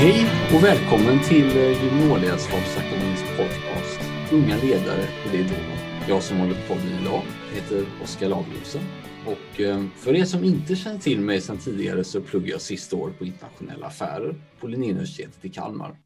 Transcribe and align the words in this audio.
Hej 0.00 0.26
och 0.54 0.64
välkommen 0.64 1.20
till 1.24 1.56
eh, 1.56 1.84
Juniorledarskapsakademins 1.84 3.22
podcast 3.36 4.00
Unga 4.32 4.56
ledare 4.56 5.02
och 5.24 5.30
det 5.32 5.38
är 5.38 5.44
då. 5.44 5.54
Jag 6.08 6.22
som 6.22 6.38
håller 6.38 6.54
på 6.54 6.74
podden 6.74 6.98
idag 7.02 7.22
heter 7.54 7.86
Oskar 8.02 8.28
Lagerlöfsen 8.28 8.82
och 9.26 9.60
eh, 9.60 9.84
för 9.96 10.14
er 10.14 10.24
som 10.24 10.44
inte 10.44 10.76
känner 10.76 10.98
till 10.98 11.20
mig 11.20 11.40
sedan 11.40 11.58
tidigare 11.58 12.04
så 12.04 12.20
pluggar 12.20 12.50
jag 12.50 12.60
sista 12.60 12.96
år 12.96 13.10
på 13.18 13.24
internationella 13.24 13.86
affärer 13.86 14.34
på 14.60 14.66
Linnéuniversitetet 14.66 15.44
i 15.44 15.48
Kalmar. 15.48 15.96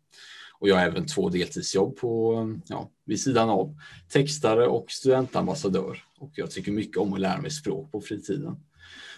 Och 0.59 0.69
jag 0.69 0.77
har 0.77 0.83
även 0.83 1.07
två 1.07 1.29
deltidsjobb 1.29 1.97
på, 1.97 2.35
eh, 2.35 2.63
ja, 2.69 2.91
vid 3.07 3.21
sidan 3.21 3.51
av, 3.51 3.75
textare 4.13 4.67
och 4.67 4.91
studentambassadör. 4.91 5.99
Och 6.19 6.31
jag 6.35 6.51
tycker 6.51 6.73
mycket 6.73 6.97
om 6.97 7.13
att 7.13 7.21
lära 7.21 7.41
mig 7.41 7.51
språk 7.51 7.93
på 7.93 8.01
fritiden. 8.01 8.57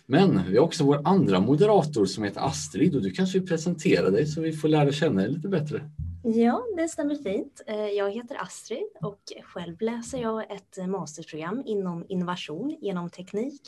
Men 0.07 0.51
vi 0.51 0.59
har 0.59 0.65
också 0.65 0.85
vår 0.85 1.01
andra 1.05 1.41
moderator 1.41 2.07
som 2.07 2.25
heter 2.25 2.41
Astrid 2.41 2.97
och 2.97 3.03
du 3.03 3.11
kanske 3.11 3.39
vill 3.39 3.49
presentera 3.49 4.11
dig 4.11 4.27
så 4.27 4.41
vi 4.41 4.53
får 4.53 4.69
lära 4.69 4.93
känna 4.93 5.23
dig 5.23 5.30
lite 5.30 5.49
bättre. 5.49 5.91
Ja, 6.23 6.65
det 6.77 6.89
stämmer 6.89 7.15
fint. 7.15 7.63
Eh, 7.67 7.77
jag 7.77 8.11
heter 8.11 8.43
Astrid 8.43 8.89
och 9.03 9.21
själv 9.43 9.77
läser 9.80 10.19
jag 10.19 10.51
ett 10.51 10.89
masterprogram 10.89 11.63
inom 11.67 12.05
innovation 12.09 12.77
genom 12.80 13.11
teknik, 13.11 13.63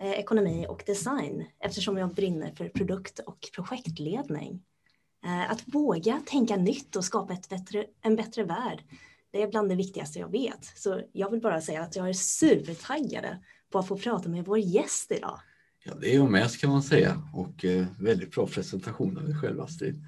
eh, 0.00 0.10
ekonomi 0.12 0.66
och 0.68 0.82
design 0.86 1.44
eftersom 1.60 1.96
jag 1.96 2.14
brinner 2.14 2.52
för 2.56 2.68
produkt 2.68 3.18
och 3.18 3.48
projektledning. 3.54 4.62
Eh, 5.24 5.50
att 5.50 5.62
våga 5.66 6.20
tänka 6.26 6.56
nytt 6.56 6.96
och 6.96 7.04
skapa 7.04 7.32
ett 7.32 7.48
bättre, 7.48 7.84
en 8.02 8.16
bättre 8.16 8.44
värld, 8.44 8.82
det 9.32 9.42
är 9.42 9.48
bland 9.48 9.68
det 9.68 9.76
viktigaste 9.76 10.18
jag 10.18 10.30
vet. 10.30 10.64
Så 10.76 11.00
jag 11.12 11.30
vill 11.30 11.40
bara 11.40 11.60
säga 11.60 11.82
att 11.82 11.96
jag 11.96 12.08
är 12.08 12.12
supertaggade 12.12 13.38
på 13.70 13.78
att 13.78 13.88
få 13.88 13.96
prata 13.96 14.28
med 14.28 14.44
vår 14.44 14.58
gäst 14.58 15.12
idag. 15.12 15.40
Ja, 15.84 15.92
det 16.00 16.14
är 16.14 16.16
jag 16.16 16.30
med 16.30 16.60
kan 16.60 16.70
man 16.70 16.82
säga 16.82 17.22
och 17.34 17.64
eh, 17.64 17.86
väldigt 17.98 18.30
bra 18.30 18.46
presentation 18.46 19.18
av 19.18 19.24
dig 19.24 19.34
själv 19.34 19.60
Astrid. 19.60 20.04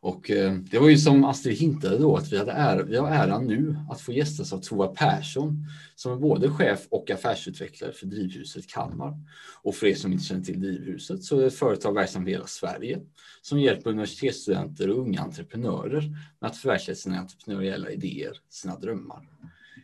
Och 0.00 0.30
eh, 0.30 0.54
det 0.54 0.78
var 0.78 0.88
ju 0.88 0.98
som 0.98 1.24
Astrid 1.24 1.58
hintade 1.58 1.98
då 1.98 2.16
att 2.16 2.32
vi, 2.32 2.38
hade 2.38 2.52
är, 2.52 2.82
vi 2.82 2.96
har 2.96 3.08
äran 3.08 3.46
nu 3.46 3.76
att 3.90 4.00
få 4.00 4.12
gästas 4.12 4.52
av 4.52 4.58
Tova 4.58 4.86
Persson 4.86 5.66
som 5.94 6.12
är 6.12 6.16
både 6.16 6.50
chef 6.50 6.86
och 6.90 7.10
affärsutvecklare 7.10 7.92
för 7.92 8.06
Drivhuset 8.06 8.66
Kalmar. 8.66 9.18
Och 9.62 9.74
för 9.74 9.86
er 9.86 9.94
som 9.94 10.12
inte 10.12 10.24
känner 10.24 10.44
till 10.44 10.60
Drivhuset 10.60 11.24
så 11.24 11.36
är 11.36 11.40
det 11.40 11.46
ett 11.46 11.58
företag 11.58 11.94
verksamt 11.94 12.28
i 12.28 12.30
hela 12.30 12.46
Sverige 12.46 13.00
som 13.42 13.60
hjälper 13.60 13.90
universitetsstudenter 13.90 14.90
och 14.90 14.98
unga 14.98 15.20
entreprenörer 15.20 16.02
med 16.40 16.50
att 16.50 16.56
förverkliga 16.56 16.94
sina 16.94 17.18
entreprenöriella 17.18 17.90
idéer, 17.90 18.32
sina 18.48 18.78
drömmar. 18.78 19.28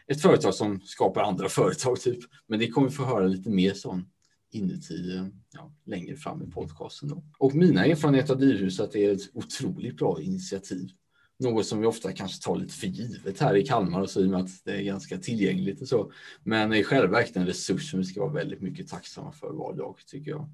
Ett 0.06 0.22
företag 0.22 0.54
som 0.54 0.80
skapar 0.80 1.22
andra 1.22 1.48
företag 1.48 2.00
typ, 2.00 2.18
men 2.46 2.58
det 2.58 2.68
kommer 2.68 2.88
vi 2.88 2.94
få 2.94 3.04
höra 3.04 3.26
lite 3.26 3.50
mer 3.50 3.74
sånt 3.74 4.08
inuti 4.54 5.30
ja, 5.52 5.72
längre 5.84 6.16
fram 6.16 6.42
i 6.42 6.50
podcasten. 6.50 7.08
Då. 7.08 7.22
Och 7.38 7.54
mina 7.54 7.86
erfarenheter 7.86 8.32
av 8.34 8.40
Drivhuset 8.40 8.94
är 8.94 9.12
ett 9.12 9.30
otroligt 9.32 9.96
bra 9.96 10.20
initiativ. 10.20 10.90
Något 11.38 11.66
som 11.66 11.80
vi 11.80 11.86
ofta 11.86 12.12
kanske 12.12 12.44
tar 12.44 12.56
lite 12.56 12.74
för 12.74 12.86
givet 12.86 13.40
här 13.40 13.56
i 13.56 13.66
Kalmar 13.66 14.00
och 14.00 14.10
så 14.10 14.20
i 14.20 14.26
och 14.26 14.30
med 14.30 14.40
att 14.40 14.64
det 14.64 14.72
är 14.72 14.82
ganska 14.82 15.18
tillgängligt 15.18 15.80
och 15.80 15.88
så. 15.88 16.12
Men 16.44 16.72
i 16.72 16.84
själva 16.84 17.12
verket 17.12 17.36
en 17.36 17.46
resurs 17.46 17.90
som 17.90 18.00
vi 18.00 18.04
ska 18.06 18.20
vara 18.20 18.32
väldigt 18.32 18.60
mycket 18.60 18.88
tacksamma 18.88 19.32
för 19.32 19.52
var 19.52 19.74
dag 19.74 19.96
tycker 20.06 20.30
jag. 20.30 20.48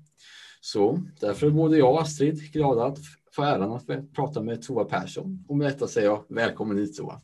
Så 0.61 1.03
därför 1.21 1.47
är 1.47 1.51
både 1.51 1.79
jag 1.79 1.93
och 1.93 2.03
Astrid 2.03 2.53
glada 2.53 2.87
att 2.87 2.99
få 3.33 3.43
äran 3.43 3.73
att 3.73 4.12
prata 4.15 4.43
med 4.43 4.62
Tova 4.62 4.85
Persson. 4.85 5.45
Och 5.49 5.57
med 5.57 5.67
detta 5.67 5.89
säger 5.89 6.07
jag 6.07 6.25
välkommen 6.29 6.79
hit 6.79 6.97
Tova. 6.97 7.21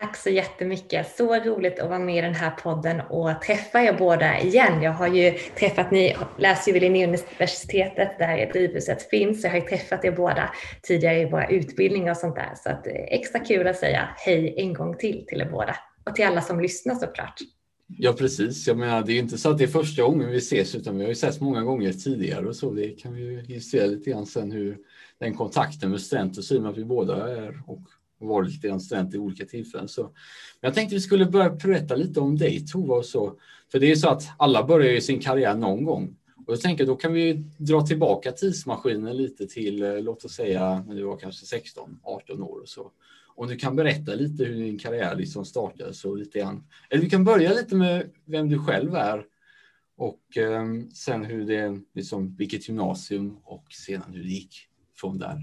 Tack 0.00 0.16
så 0.16 0.30
jättemycket. 0.30 1.16
Så 1.16 1.34
roligt 1.34 1.78
att 1.78 1.88
vara 1.88 1.98
med 1.98 2.18
i 2.18 2.20
den 2.20 2.34
här 2.34 2.50
podden 2.50 3.00
och 3.00 3.42
träffa 3.42 3.82
er 3.82 3.96
båda 3.98 4.40
igen. 4.40 4.82
Jag 4.82 4.92
har 4.92 5.08
ju 5.08 5.32
träffat, 5.58 5.90
ni 5.90 6.16
läser 6.38 6.68
ju 6.68 6.72
vid 6.72 6.82
Linnéuniversitetet 6.82 8.18
där 8.18 8.52
drivhuset 8.52 9.10
finns. 9.10 9.44
Jag 9.44 9.50
har 9.50 9.58
ju 9.58 9.64
träffat 9.64 10.04
er 10.04 10.12
båda 10.12 10.50
tidigare 10.82 11.20
i 11.20 11.24
våra 11.24 11.48
utbildningar 11.48 12.10
och 12.10 12.16
sånt 12.16 12.34
där. 12.34 12.52
Så 12.56 12.70
att 12.70 12.86
eh, 12.86 12.92
extra 12.94 13.40
kul 13.40 13.66
att 13.66 13.76
säga 13.76 14.08
hej 14.16 14.54
en 14.56 14.72
gång 14.72 14.96
till 14.96 15.26
till 15.26 15.40
er 15.40 15.48
båda. 15.50 15.76
Och 16.04 16.14
till 16.14 16.24
alla 16.24 16.40
som 16.40 16.60
lyssnar 16.60 16.94
såklart. 16.94 17.40
Ja 17.86 18.12
precis, 18.12 18.66
jag 18.66 18.76
menar 18.76 19.02
det 19.02 19.12
är 19.12 19.18
inte 19.18 19.38
så 19.38 19.50
att 19.50 19.58
det 19.58 19.64
är 19.64 19.68
första 19.68 20.02
gången 20.02 20.30
vi 20.30 20.38
ses 20.38 20.74
utan 20.74 20.96
vi 20.96 21.02
har 21.02 21.08
ju 21.08 21.14
setts 21.14 21.40
många 21.40 21.62
gånger 21.62 21.92
tidigare 21.92 22.46
och 22.46 22.56
så. 22.56 22.70
Det 22.70 22.88
kan 22.88 23.14
vi 23.14 23.20
ju 23.20 23.44
illustrera 23.48 23.86
lite 23.86 24.10
grann 24.10 24.26
sen 24.26 24.52
hur 24.52 24.78
den 25.18 25.34
kontakten 25.34 25.90
med 25.90 26.00
studenter 26.00 26.42
ser 26.42 26.68
att 26.68 26.78
vi 26.78 26.84
båda 26.84 27.36
är 27.36 27.62
och 27.66 27.80
varit 28.28 28.50
lite 28.50 28.68
grann 28.68 28.80
student 28.80 29.14
i 29.14 29.18
olika 29.18 29.44
tillfällen. 29.44 29.88
Så. 29.88 30.02
Men 30.02 30.12
jag 30.60 30.74
tänkte 30.74 30.94
vi 30.94 31.00
skulle 31.00 31.26
börja 31.26 31.50
berätta 31.50 31.94
lite 31.94 32.20
om 32.20 32.38
dig 32.38 32.66
Tova 32.66 32.94
och 32.94 33.04
så. 33.04 33.34
För 33.72 33.78
det 33.78 33.86
är 33.86 33.88
ju 33.88 33.96
så 33.96 34.08
att 34.08 34.28
alla 34.38 34.64
börjar 34.64 34.92
ju 34.92 35.00
sin 35.00 35.20
karriär 35.20 35.54
någon 35.54 35.84
gång. 35.84 36.16
Och 36.46 36.52
jag 36.52 36.60
tänker 36.60 36.86
då 36.86 36.96
kan 36.96 37.12
vi 37.12 37.44
dra 37.56 37.86
tillbaka 37.86 38.32
tidsmaskinen 38.32 39.16
lite 39.16 39.46
till, 39.46 39.82
eh, 39.82 40.02
låt 40.02 40.24
oss 40.24 40.32
säga 40.32 40.84
när 40.86 40.94
du 40.94 41.02
var 41.02 41.16
kanske 41.16 41.46
16, 41.46 42.00
18 42.02 42.42
år 42.42 42.60
och 42.60 42.68
så. 42.68 42.90
Om 43.36 43.48
du 43.48 43.56
kan 43.56 43.76
berätta 43.76 44.14
lite 44.14 44.44
hur 44.44 44.54
din 44.54 44.78
karriär 44.78 45.16
liksom 45.16 45.44
startade 45.44 45.94
så 45.94 46.14
lite 46.14 46.38
grann. 46.38 46.64
Eller 46.90 47.02
vi 47.02 47.10
kan 47.10 47.24
börja 47.24 47.52
lite 47.52 47.74
med 47.74 48.10
vem 48.24 48.48
du 48.48 48.58
själv 48.58 48.94
är 48.94 49.24
och 49.96 50.36
eh, 50.36 50.64
sen 50.94 51.24
hur 51.24 51.46
det, 51.46 51.80
liksom, 51.94 52.36
vilket 52.36 52.68
gymnasium 52.68 53.36
och 53.44 53.64
sedan 53.72 54.12
hur 54.12 54.22
det 54.22 54.28
gick 54.28 54.54
från 54.96 55.18
där. 55.18 55.38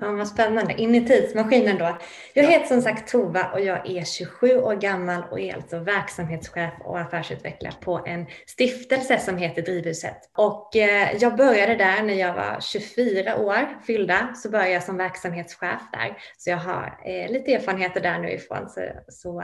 Ja, 0.00 0.12
vad 0.12 0.28
spännande. 0.28 0.74
In 0.74 0.94
i 0.94 1.06
tidsmaskinen 1.06 1.78
då. 1.78 1.98
Jag 2.34 2.44
heter 2.44 2.66
som 2.66 2.82
sagt 2.82 3.12
Tova 3.12 3.50
och 3.52 3.60
jag 3.60 3.90
är 3.90 4.04
27 4.04 4.56
år 4.56 4.74
gammal 4.74 5.22
och 5.30 5.40
är 5.40 5.54
alltså 5.54 5.78
verksamhetschef 5.78 6.72
och 6.84 7.00
affärsutvecklare 7.00 7.74
på 7.80 8.02
en 8.06 8.26
stiftelse 8.46 9.18
som 9.18 9.36
heter 9.36 9.62
Drivhuset. 9.62 10.16
Och 10.36 10.76
eh, 10.76 11.16
jag 11.20 11.36
började 11.36 11.74
där 11.74 12.02
när 12.02 12.14
jag 12.14 12.34
var 12.34 12.60
24 12.60 13.36
år 13.36 13.82
fyllda, 13.86 14.34
så 14.34 14.50
började 14.50 14.70
jag 14.70 14.82
som 14.82 14.96
verksamhetschef 14.96 15.82
där. 15.92 16.18
Så 16.38 16.50
jag 16.50 16.56
har 16.56 17.00
eh, 17.04 17.32
lite 17.32 17.54
erfarenheter 17.54 18.00
där 18.00 18.18
nu 18.18 18.30
ifrån, 18.30 18.68
så, 18.68 18.80
så 19.08 19.42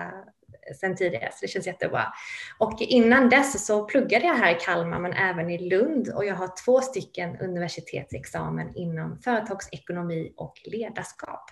sen 0.81 0.97
tidigare, 0.97 1.31
så 1.33 1.39
det 1.41 1.49
känns 1.49 1.67
jättebra. 1.67 2.07
Och 2.59 2.77
innan 2.81 3.29
dess 3.29 3.67
så 3.67 3.85
pluggade 3.85 4.27
jag 4.27 4.35
här 4.35 4.57
i 4.57 4.59
Kalmar, 4.61 4.99
men 4.99 5.13
även 5.13 5.51
i 5.51 5.71
Lund 5.71 6.09
och 6.09 6.25
jag 6.25 6.35
har 6.35 6.65
två 6.65 6.81
stycken 6.81 7.37
universitetsexamen 7.41 8.77
inom 8.77 9.19
företagsekonomi 9.19 10.33
och 10.37 10.55
ledarskap. 10.65 11.51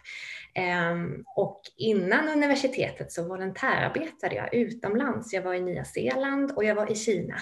Ehm, 0.54 1.24
och 1.36 1.60
innan 1.76 2.28
universitetet 2.28 3.12
så 3.12 3.28
volontärarbetade 3.28 4.34
jag 4.34 4.54
utomlands. 4.54 5.32
Jag 5.32 5.42
var 5.42 5.54
i 5.54 5.60
Nya 5.60 5.84
Zeeland 5.84 6.52
och 6.56 6.64
jag 6.64 6.74
var 6.74 6.92
i 6.92 6.94
Kina. 6.94 7.36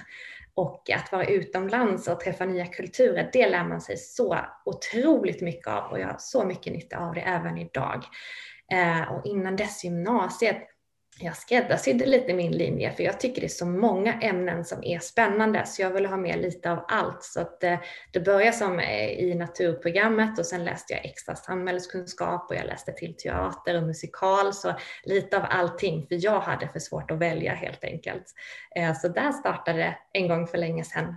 Och 0.55 0.91
att 0.91 1.13
vara 1.13 1.25
utomlands 1.25 2.09
och 2.09 2.21
träffa 2.21 2.45
nya 2.45 2.67
kulturer, 2.67 3.31
det 3.33 3.51
lär 3.51 3.65
man 3.65 3.81
sig 3.81 3.97
så 3.97 4.39
otroligt 4.65 5.41
mycket 5.41 5.67
av 5.67 5.91
och 5.91 6.01
jag 6.01 6.07
har 6.07 6.17
så 6.19 6.45
mycket 6.45 6.73
nytta 6.73 6.99
av 6.99 7.15
det 7.15 7.21
även 7.21 7.59
idag. 7.59 8.05
Ehm, 8.73 9.09
och 9.09 9.27
innan 9.27 9.57
dess 9.57 9.85
gymnasiet 9.85 10.57
jag 11.23 11.37
skräddarsydde 11.37 12.07
lite 12.07 12.35
min 12.35 12.53
linje 12.53 12.93
för 12.93 13.03
jag 13.03 13.21
tycker 13.21 13.41
det 13.41 13.47
är 13.47 13.49
så 13.49 13.67
många 13.67 14.21
ämnen 14.21 14.65
som 14.65 14.85
är 14.85 14.99
spännande 14.99 15.67
så 15.67 15.83
jag 15.83 15.91
vill 15.91 16.07
ha 16.07 16.17
med 16.17 16.39
lite 16.39 16.71
av 16.71 16.85
allt. 16.89 17.23
Så 17.23 17.41
att 17.41 17.65
eh, 17.65 17.71
det, 17.71 17.81
det 18.13 18.21
började 18.21 18.53
som 18.53 18.79
eh, 18.79 19.11
i 19.11 19.35
naturprogrammet 19.35 20.39
och 20.39 20.47
sen 20.47 20.65
läste 20.65 20.93
jag 20.93 21.05
extra 21.05 21.37
samhällskunskap 21.37 22.51
och 22.51 22.57
jag 22.57 22.67
läste 22.67 22.93
till 22.93 23.17
teater 23.17 23.77
och 23.77 23.83
musikal 23.83 24.55
så 24.55 24.75
lite 25.05 25.37
av 25.37 25.45
allting 25.49 26.07
för 26.07 26.25
jag 26.25 26.41
hade 26.41 26.69
för 26.69 26.79
svårt 26.79 27.11
att 27.11 27.19
välja 27.19 27.55
helt 27.55 27.85
enkelt. 27.85 28.25
Eh, 28.77 28.95
så 28.95 29.09
där 29.09 29.33
startade 29.33 29.79
det 29.79 29.97
en 30.13 30.29
gång 30.29 30.47
för 30.47 30.59
länge 30.59 30.85
sedan. 30.85 31.17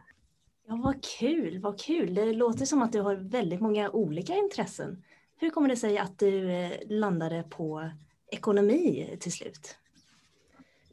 Ja, 0.68 0.80
vad 0.84 1.04
kul, 1.20 1.60
vad 1.60 1.80
kul. 1.80 2.14
Det 2.16 2.26
låter 2.26 2.66
som 2.66 2.82
att 2.82 2.92
du 2.92 3.02
har 3.02 3.16
väldigt 3.16 3.62
många 3.62 3.90
olika 3.90 4.34
intressen. 4.34 5.04
Hur 5.40 5.50
kommer 5.50 5.70
det 5.70 5.76
sig 5.76 5.98
att 5.98 6.20
du 6.20 6.70
landade 6.86 7.44
på 7.50 7.92
ekonomi 8.32 9.18
till 9.20 9.32
slut? 9.32 9.78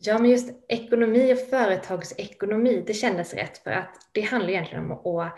Ja, 0.03 0.19
men 0.19 0.31
just 0.31 0.51
ekonomi 0.69 1.35
och 1.35 1.39
företagsekonomi, 1.39 2.85
det 2.87 2.95
kändes 2.95 3.35
rätt 3.35 3.59
för 3.59 3.71
att 3.71 3.95
det 4.13 4.21
handlar 4.21 4.51
egentligen 4.51 4.91
om 4.91 5.17
att, 5.17 5.33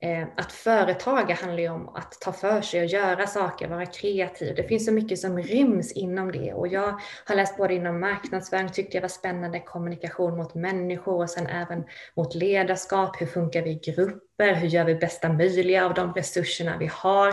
eh, 0.00 0.22
att 0.36 0.52
företaga 0.52 1.34
handlar 1.34 1.62
ju 1.62 1.68
om 1.68 1.88
att 1.88 2.12
ta 2.20 2.32
för 2.32 2.60
sig 2.60 2.80
och 2.80 2.86
göra 2.86 3.26
saker, 3.26 3.68
vara 3.68 3.86
kreativ. 3.86 4.54
Det 4.56 4.62
finns 4.62 4.86
så 4.86 4.92
mycket 4.92 5.18
som 5.18 5.38
ryms 5.38 5.92
inom 5.92 6.32
det 6.32 6.52
och 6.52 6.68
jag 6.68 7.00
har 7.24 7.34
läst 7.34 7.56
både 7.56 7.74
inom 7.74 8.00
marknadsföring, 8.00 8.68
tyckte 8.68 8.96
jag 8.96 9.02
var 9.02 9.08
spännande, 9.08 9.60
kommunikation 9.60 10.36
mot 10.36 10.54
människor 10.54 11.22
och 11.22 11.30
sen 11.30 11.46
även 11.46 11.84
mot 12.16 12.34
ledarskap. 12.34 13.20
Hur 13.20 13.26
funkar 13.26 13.62
vi 13.62 13.70
i 13.70 13.92
grupper? 13.92 14.54
Hur 14.54 14.68
gör 14.68 14.84
vi 14.84 14.94
bästa 14.94 15.32
möjliga 15.32 15.86
av 15.86 15.94
de 15.94 16.12
resurserna 16.12 16.76
vi 16.78 16.90
har? 16.92 17.28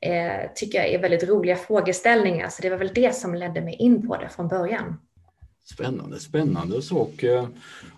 Eh, 0.00 0.50
tycker 0.54 0.78
jag 0.78 0.88
är 0.88 0.98
väldigt 0.98 1.28
roliga 1.28 1.56
frågeställningar, 1.56 2.48
så 2.48 2.62
det 2.62 2.70
var 2.70 2.76
väl 2.76 2.94
det 2.94 3.14
som 3.14 3.34
ledde 3.34 3.60
mig 3.60 3.74
in 3.74 4.08
på 4.08 4.16
det 4.16 4.28
från 4.28 4.48
början. 4.48 4.96
Spännande, 5.74 6.20
spännande. 6.20 6.82
Så, 6.82 6.96
och, 6.96 7.24
eh, 7.24 7.48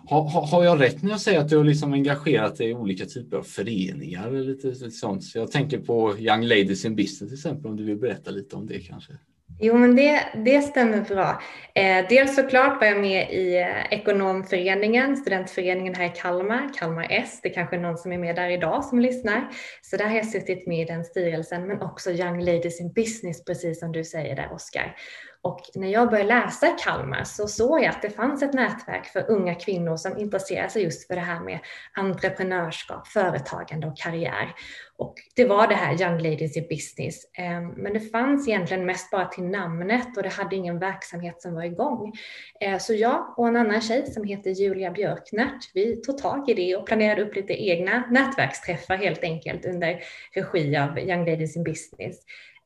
har, 0.07 0.47
har 0.47 0.63
jag 0.63 0.81
rätt 0.81 1.03
när 1.03 1.09
jag 1.09 1.19
säger 1.19 1.39
att 1.39 1.49
du 1.49 1.57
har 1.57 1.63
liksom 1.63 1.93
engagerat 1.93 2.57
dig 2.57 2.69
i 2.69 2.73
olika 2.73 3.05
typer 3.05 3.37
av 3.37 3.43
föreningar? 3.43 4.27
Eller 4.27 4.43
lite, 4.43 4.67
lite 4.67 4.91
sånt? 4.91 5.23
Så 5.23 5.37
jag 5.37 5.51
tänker 5.51 5.79
på 5.79 6.17
Young 6.17 6.43
Ladies 6.43 6.85
in 6.85 6.95
Business 6.95 7.17
till 7.17 7.33
exempel, 7.33 7.71
om 7.71 7.77
du 7.77 7.83
vill 7.83 7.97
berätta 7.97 8.31
lite 8.31 8.55
om 8.55 8.67
det 8.67 8.79
kanske? 8.79 9.13
Jo, 9.59 9.77
men 9.77 9.95
det, 9.95 10.23
det 10.45 10.61
stämmer 10.61 11.01
bra. 11.01 11.41
Eh, 11.75 12.05
dels 12.09 12.35
såklart 12.35 12.81
var 12.81 12.87
jag 12.87 13.01
med 13.01 13.33
i 13.33 13.61
eh, 13.61 13.93
Ekonomföreningen, 13.99 15.17
studentföreningen 15.17 15.95
här 15.95 16.05
i 16.05 16.11
Kalmar, 16.15 16.69
Kalmar 16.79 17.07
S. 17.09 17.39
Det 17.43 17.49
är 17.49 17.53
kanske 17.53 17.75
är 17.75 17.79
någon 17.79 17.97
som 17.97 18.11
är 18.11 18.17
med 18.17 18.35
där 18.35 18.49
idag 18.49 18.85
som 18.85 18.99
lyssnar. 18.99 19.49
Så 19.81 19.97
där 19.97 20.05
har 20.05 20.15
jag 20.15 20.27
suttit 20.27 20.67
med 20.67 20.81
i 20.81 20.85
den 20.85 21.05
styrelsen, 21.05 21.67
men 21.67 21.81
också 21.81 22.11
Young 22.11 22.39
Ladies 22.39 22.81
in 22.81 22.93
Business, 22.93 23.45
precis 23.45 23.79
som 23.79 23.91
du 23.91 24.03
säger 24.03 24.35
där, 24.35 24.53
Oskar. 24.53 24.95
Och 25.43 25.61
när 25.75 25.87
jag 25.87 26.09
började 26.09 26.29
läsa 26.29 26.67
i 26.67 26.75
Kalmar 26.83 27.23
så 27.23 27.47
såg 27.47 27.79
jag 27.79 27.85
att 27.85 28.01
det 28.01 28.09
fanns 28.09 28.43
ett 28.43 28.53
nätverk 28.53 29.05
för 29.05 29.31
unga 29.31 29.55
kvinnor 29.55 29.97
som 29.97 30.17
intresserar 30.17 30.67
sig 30.67 30.83
just 30.83 31.07
för 31.07 31.15
det 31.15 31.21
här 31.21 31.39
med 31.39 31.59
entreprenörskap, 31.93 33.07
företagande 33.07 33.87
och 33.87 33.97
karriär. 33.97 34.55
Och 34.97 35.15
det 35.35 35.45
var 35.45 35.67
det 35.67 35.75
här 35.75 36.01
Young 36.01 36.17
Ladies 36.17 36.57
in 36.57 36.67
Business. 36.69 37.15
Ehm, 37.37 37.67
men 37.67 37.93
det 37.93 37.99
fanns 37.99 38.47
egentligen 38.47 38.85
mest 38.85 39.11
bara 39.11 39.25
till 39.25 39.43
namnet 39.43 40.17
och 40.17 40.23
det 40.23 40.33
hade 40.33 40.55
ingen 40.55 40.79
verksamhet 40.79 41.41
som 41.41 41.55
var 41.55 41.63
igång. 41.63 42.13
Ehm, 42.59 42.79
så 42.79 42.93
jag 42.93 43.33
och 43.37 43.47
en 43.47 43.55
annan 43.55 43.81
tjej 43.81 44.11
som 44.11 44.23
heter 44.23 44.49
Julia 44.51 44.91
Björknert, 44.91 45.71
vi 45.73 46.01
tog 46.01 46.17
tag 46.17 46.49
i 46.49 46.53
det 46.53 46.75
och 46.75 46.87
planerade 46.87 47.21
upp 47.21 47.35
lite 47.35 47.53
egna 47.53 48.03
nätverksträffar 48.11 48.95
helt 48.95 49.23
enkelt 49.23 49.65
under 49.65 49.99
regi 50.33 50.77
av 50.77 50.99
Young 50.99 51.25
Ladies 51.25 51.57
in 51.57 51.63
Business. 51.63 52.19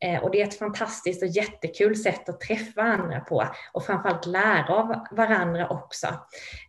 Eh, 0.06 0.24
och 0.24 0.32
det 0.32 0.42
är 0.42 0.48
ett 0.48 0.60
fantastiskt 0.60 1.24
och 1.24 1.28
jättekul 1.28 1.96
sätt 1.96 2.30
att 2.30 2.40
träffa 2.40 2.82
andra 2.82 3.20
på 3.20 3.48
och 3.74 3.86
framförallt 3.86 4.26
lära 4.26 4.76
av 4.76 5.06
varandra 5.12 5.70
också. 5.70 6.08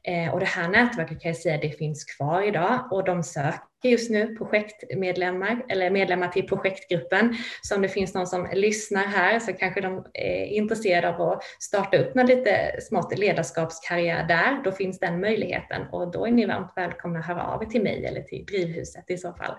Eh, 0.03 0.35
och 0.35 0.41
det 0.41 0.47
här 0.47 0.69
nätverket 0.69 1.23
kan 1.23 1.29
jag 1.29 1.37
säga 1.37 1.59
det 1.59 1.79
finns 1.79 2.05
kvar 2.05 2.43
idag 2.43 2.89
och 2.91 3.05
de 3.05 3.23
söker 3.23 3.61
just 3.85 4.11
nu 4.11 4.37
projektmedlemmar 4.37 5.65
eller 5.69 5.91
medlemmar 5.91 6.29
till 6.29 6.47
projektgruppen. 6.47 7.37
Så 7.63 7.77
om 7.77 7.83
det 7.83 7.89
finns 7.89 8.15
någon 8.15 8.27
som 8.27 8.49
lyssnar 8.53 9.07
här 9.07 9.39
så 9.39 9.53
kanske 9.53 9.81
de 9.81 9.97
eh, 9.97 10.03
är 10.15 10.47
intresserade 10.47 11.09
av 11.09 11.21
att 11.21 11.43
starta 11.61 11.97
upp 11.99 12.15
någon 12.15 12.27
lite 12.27 12.81
smått 12.81 13.19
ledarskapskarriär 13.19 14.29
där. 14.29 14.63
Då 14.65 14.73
finns 14.73 14.99
den 14.99 15.21
möjligheten 15.21 15.83
och 15.93 16.11
då 16.11 16.27
är 16.27 16.31
ni 16.31 16.47
varmt 16.47 16.73
välkomna 16.77 17.19
att 17.19 17.27
höra 17.27 17.43
av 17.43 17.63
er 17.63 17.67
till 17.67 17.83
mig 17.83 18.07
eller 18.07 18.23
till 18.23 18.47
Drivhuset 18.47 19.11
i 19.11 19.17
så 19.17 19.33
fall. 19.33 19.55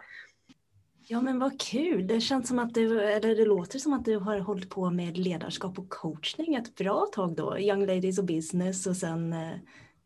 Ja 1.12 1.22
men 1.22 1.40
vad 1.40 1.62
kul, 1.62 2.08
det 2.08 2.22
känns 2.22 2.48
som 2.48 2.60
att 2.60 2.74
du, 2.74 3.02
eller 3.02 3.36
det 3.36 3.46
låter 3.46 3.80
som 3.80 3.94
att 3.94 4.06
du 4.06 4.18
har 4.18 4.40
hållit 4.40 4.70
på 4.70 4.90
med 4.90 5.18
ledarskap 5.18 5.80
och 5.80 5.90
coachning 5.90 6.56
ett 6.56 6.76
bra 6.76 7.06
tag 7.14 7.36
då, 7.36 7.60
Young 7.60 7.86
Ladies 7.86 8.20
och 8.20 8.26
Business 8.26 8.88
och 8.88 8.96
sen 8.96 9.34
eh, 9.34 9.52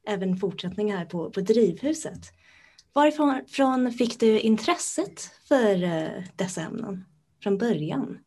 även 0.07 0.37
fortsättning 0.37 0.93
här 0.93 1.05
på, 1.05 1.29
på 1.29 1.41
Drivhuset. 1.41 2.19
Varifrån 2.93 3.91
fick 3.91 4.19
du 4.19 4.39
intresset 4.39 5.21
för 5.47 5.83
eh, 5.83 6.23
dessa 6.35 6.61
ämnen 6.61 7.05
från 7.43 7.57
början? 7.57 8.19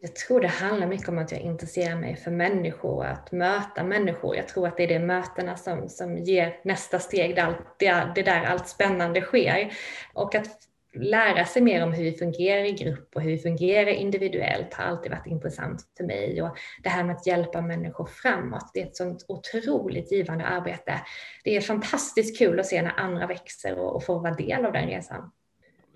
Jag 0.00 0.16
tror 0.16 0.40
det 0.40 0.48
handlar 0.48 0.86
mycket 0.86 1.08
om 1.08 1.18
att 1.18 1.32
jag 1.32 1.40
intresserar 1.40 1.96
mig 1.96 2.16
för 2.16 2.30
människor, 2.30 3.04
att 3.04 3.32
möta 3.32 3.84
människor. 3.84 4.36
Jag 4.36 4.48
tror 4.48 4.68
att 4.68 4.76
det 4.76 4.84
är 4.84 4.88
de 4.88 4.98
mötena 4.98 5.56
som, 5.56 5.88
som 5.88 6.18
ger 6.18 6.60
nästa 6.64 6.98
steg, 6.98 7.36
där 7.36 7.42
allt, 7.42 7.78
det, 7.78 8.12
det 8.14 8.22
där 8.22 8.42
allt 8.42 8.68
spännande 8.68 9.20
sker. 9.20 9.72
Och 10.14 10.34
att 10.34 10.68
lära 10.94 11.44
sig 11.44 11.62
mer 11.62 11.84
om 11.84 11.92
hur 11.92 12.04
vi 12.04 12.12
fungerar 12.12 12.64
i 12.64 12.72
grupp 12.72 13.10
och 13.14 13.22
hur 13.22 13.30
vi 13.30 13.38
fungerar 13.38 13.90
individuellt 13.90 14.74
har 14.74 14.84
alltid 14.84 15.10
varit 15.10 15.26
intressant 15.26 15.80
för 15.96 16.04
mig. 16.04 16.42
Och 16.42 16.56
det 16.82 16.88
här 16.88 17.04
med 17.04 17.16
att 17.16 17.26
hjälpa 17.26 17.60
människor 17.60 18.06
framåt, 18.06 18.70
det 18.74 18.80
är 18.82 18.86
ett 18.86 18.96
sånt 18.96 19.24
otroligt 19.28 20.12
givande 20.12 20.44
arbete. 20.44 21.00
Det 21.44 21.56
är 21.56 21.60
fantastiskt 21.60 22.38
kul 22.38 22.60
att 22.60 22.66
se 22.66 22.82
när 22.82 23.00
andra 23.00 23.26
växer 23.26 23.78
och, 23.78 23.96
och 23.96 24.04
få 24.04 24.18
vara 24.18 24.34
del 24.34 24.64
av 24.64 24.72
den 24.72 24.88
resan. 24.88 25.30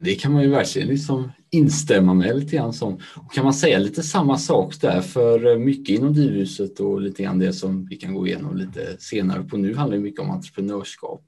Det 0.00 0.14
kan 0.14 0.32
man 0.32 0.42
ju 0.42 0.50
verkligen 0.50 0.88
liksom 0.88 1.32
instämma 1.50 2.14
med 2.14 2.36
lite 2.36 2.56
grann 2.56 2.72
som. 2.72 2.94
Och 2.94 3.32
kan 3.32 3.44
man 3.44 3.54
säga 3.54 3.78
lite 3.78 4.02
samma 4.02 4.38
sak 4.38 4.80
där 4.80 5.00
för 5.00 5.46
eh, 5.46 5.58
mycket 5.58 5.98
inom 5.98 6.14
Divhuset 6.14 6.80
och 6.80 7.00
lite 7.00 7.22
grann 7.22 7.38
det 7.38 7.52
som 7.52 7.86
vi 7.86 7.96
kan 7.96 8.14
gå 8.14 8.26
igenom 8.26 8.56
lite 8.56 8.96
senare 8.98 9.42
på 9.42 9.56
nu 9.56 9.74
handlar 9.74 9.98
mycket 9.98 10.20
om 10.20 10.30
entreprenörskap. 10.30 11.22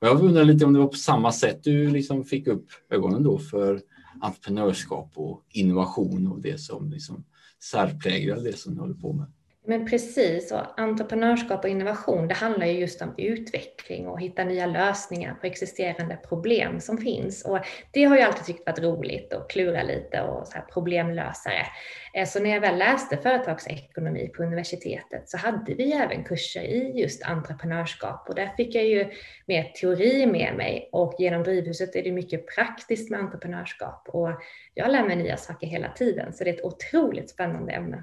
Och 0.00 0.06
jag 0.06 0.22
undrar 0.22 0.44
lite 0.44 0.64
om 0.64 0.72
det 0.72 0.78
var 0.78 0.86
på 0.86 0.96
samma 0.96 1.32
sätt 1.32 1.64
du 1.64 1.90
liksom 1.90 2.24
fick 2.24 2.46
upp 2.46 2.66
ögonen 2.90 3.22
då 3.22 3.38
för 3.38 3.80
entreprenörskap 4.20 5.12
och 5.14 5.42
innovation 5.48 6.26
och 6.26 6.40
det 6.40 6.60
som 6.60 6.90
liksom 6.90 7.24
särpräglar 7.62 8.36
det 8.36 8.58
som 8.58 8.74
du 8.74 8.80
håller 8.80 8.94
på 8.94 9.12
med. 9.12 9.26
Men 9.66 9.86
precis, 9.86 10.52
och 10.52 10.80
entreprenörskap 10.80 11.64
och 11.64 11.70
innovation 11.70 12.28
det 12.28 12.34
handlar 12.34 12.66
ju 12.66 12.72
just 12.72 13.02
om 13.02 13.14
utveckling 13.18 14.08
och 14.08 14.20
hitta 14.20 14.44
nya 14.44 14.66
lösningar 14.66 15.34
på 15.34 15.46
existerande 15.46 16.16
problem 16.16 16.80
som 16.80 16.98
finns. 16.98 17.44
Och 17.44 17.58
det 17.92 18.04
har 18.04 18.16
jag 18.16 18.26
alltid 18.26 18.44
tyckt 18.44 18.66
varit 18.66 18.78
roligt 18.78 19.34
och 19.34 19.50
klura 19.50 19.82
lite 19.82 20.22
och 20.22 20.48
så 20.48 20.54
här 20.54 20.64
problemlösare. 20.72 21.66
Eh, 22.14 22.26
så 22.26 22.40
när 22.40 22.50
jag 22.50 22.60
väl 22.60 22.78
läste 22.78 23.16
företagsekonomi 23.16 24.28
på 24.28 24.42
universitetet 24.42 25.28
så 25.28 25.36
hade 25.36 25.74
vi 25.74 25.92
även 25.92 26.24
kurser 26.24 26.62
i 26.62 27.00
just 27.00 27.22
entreprenörskap 27.26 28.28
och 28.28 28.34
där 28.34 28.50
fick 28.56 28.74
jag 28.74 28.84
ju 28.84 29.06
mer 29.46 29.62
teori 29.62 30.26
med 30.26 30.54
mig 30.56 30.88
och 30.92 31.14
genom 31.18 31.42
Drivhuset 31.42 31.96
är 31.96 32.02
det 32.02 32.12
mycket 32.12 32.54
praktiskt 32.54 33.10
med 33.10 33.20
entreprenörskap 33.20 34.08
och 34.08 34.30
jag 34.74 34.90
lär 34.90 35.04
mig 35.04 35.16
nya 35.16 35.36
saker 35.36 35.66
hela 35.66 35.92
tiden 35.92 36.32
så 36.32 36.44
det 36.44 36.50
är 36.50 36.54
ett 36.54 36.64
otroligt 36.64 37.30
spännande 37.30 37.72
ämne. 37.72 38.02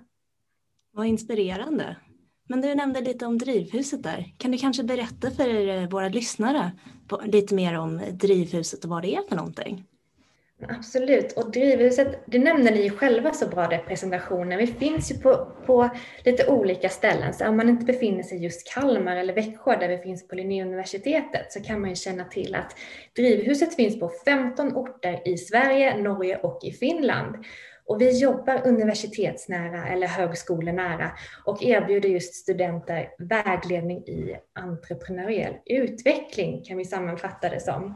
Vad 0.95 1.06
inspirerande. 1.06 1.95
Men 2.47 2.62
du 2.62 2.75
nämnde 2.75 3.01
lite 3.01 3.25
om 3.25 3.38
Drivhuset 3.38 4.03
där. 4.03 4.33
Kan 4.38 4.51
du 4.51 4.57
kanske 4.57 4.83
berätta 4.83 5.31
för 5.31 5.68
eh, 5.68 5.89
våra 5.89 6.09
lyssnare 6.09 6.71
lite 7.25 7.56
mer 7.56 7.77
om 7.77 8.01
Drivhuset 8.12 8.83
och 8.83 8.89
vad 8.89 9.01
det 9.01 9.15
är 9.15 9.21
för 9.30 9.36
någonting? 9.36 9.83
Absolut, 10.69 11.31
och 11.31 11.51
Drivhuset, 11.51 12.24
det 12.25 12.39
nämnde 12.39 12.71
ni 12.71 12.83
ju 12.83 12.89
själva 12.89 13.33
så 13.33 13.47
bra 13.47 13.75
i 13.75 13.77
presentationen. 13.77 14.57
Vi 14.57 14.68
finns 14.68 15.12
ju 15.12 15.18
på, 15.18 15.47
på 15.65 15.89
lite 16.25 16.47
olika 16.47 16.89
ställen, 16.89 17.33
så 17.33 17.48
om 17.48 17.57
man 17.57 17.69
inte 17.69 17.86
befinner 17.86 18.24
sig 18.24 18.44
just 18.44 18.74
Kalmar 18.74 19.15
eller 19.15 19.33
Växjö 19.33 19.80
där 19.80 19.89
vi 19.89 19.98
finns 19.98 20.27
på 20.27 20.36
Linnéuniversitetet 20.36 21.51
så 21.51 21.62
kan 21.62 21.81
man 21.81 21.89
ju 21.89 21.95
känna 21.95 22.24
till 22.24 22.56
att 22.56 22.75
Drivhuset 23.15 23.75
finns 23.75 24.00
på 24.00 24.12
15 24.25 24.75
orter 24.75 25.27
i 25.27 25.38
Sverige, 25.38 25.98
Norge 25.98 26.38
och 26.38 26.59
i 26.63 26.71
Finland. 26.71 27.36
Och 27.85 28.01
vi 28.01 28.19
jobbar 28.19 28.67
universitetsnära 28.67 29.87
eller 29.87 30.07
högskolenära 30.07 31.11
och 31.45 31.63
erbjuder 31.63 32.09
just 32.09 32.35
studenter 32.35 33.09
vägledning 33.19 33.97
i 33.97 34.35
entreprenöriell 34.59 35.53
utveckling, 35.65 36.63
kan 36.63 36.77
vi 36.77 36.85
sammanfatta 36.85 37.49
det 37.49 37.59
som. 37.59 37.95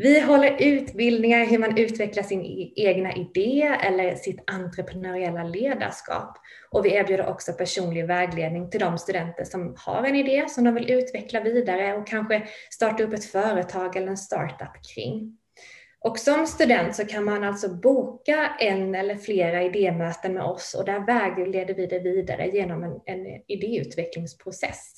Vi 0.00 0.20
håller 0.20 0.56
utbildningar 0.62 1.44
hur 1.44 1.58
man 1.58 1.78
utvecklar 1.78 2.22
sin 2.22 2.42
e-, 2.42 2.72
egna 2.76 3.12
idé 3.12 3.76
eller 3.82 4.14
sitt 4.14 4.50
entreprenöriella 4.50 5.42
ledarskap. 5.42 6.36
Och 6.70 6.84
vi 6.84 6.94
erbjuder 6.94 7.26
också 7.26 7.52
personlig 7.52 8.06
vägledning 8.06 8.70
till 8.70 8.80
de 8.80 8.98
studenter 8.98 9.44
som 9.44 9.74
har 9.78 10.04
en 10.04 10.16
idé 10.16 10.44
som 10.48 10.64
de 10.64 10.74
vill 10.74 10.90
utveckla 10.90 11.40
vidare 11.40 11.94
och 11.94 12.06
kanske 12.06 12.42
starta 12.70 13.02
upp 13.02 13.12
ett 13.12 13.24
företag 13.24 13.96
eller 13.96 14.08
en 14.08 14.16
startup 14.16 14.72
kring. 14.94 15.37
Och 16.00 16.18
som 16.18 16.46
student 16.46 16.96
så 16.96 17.04
kan 17.04 17.24
man 17.24 17.44
alltså 17.44 17.74
boka 17.74 18.56
en 18.60 18.94
eller 18.94 19.16
flera 19.16 19.62
idémöten 19.62 20.34
med 20.34 20.42
oss 20.42 20.74
och 20.74 20.84
där 20.84 21.06
vägleder 21.06 21.74
vi 21.74 21.86
det 21.86 21.98
vidare 21.98 22.46
genom 22.48 22.82
en, 22.82 23.00
en 23.06 23.42
idéutvecklingsprocess. 23.46 24.94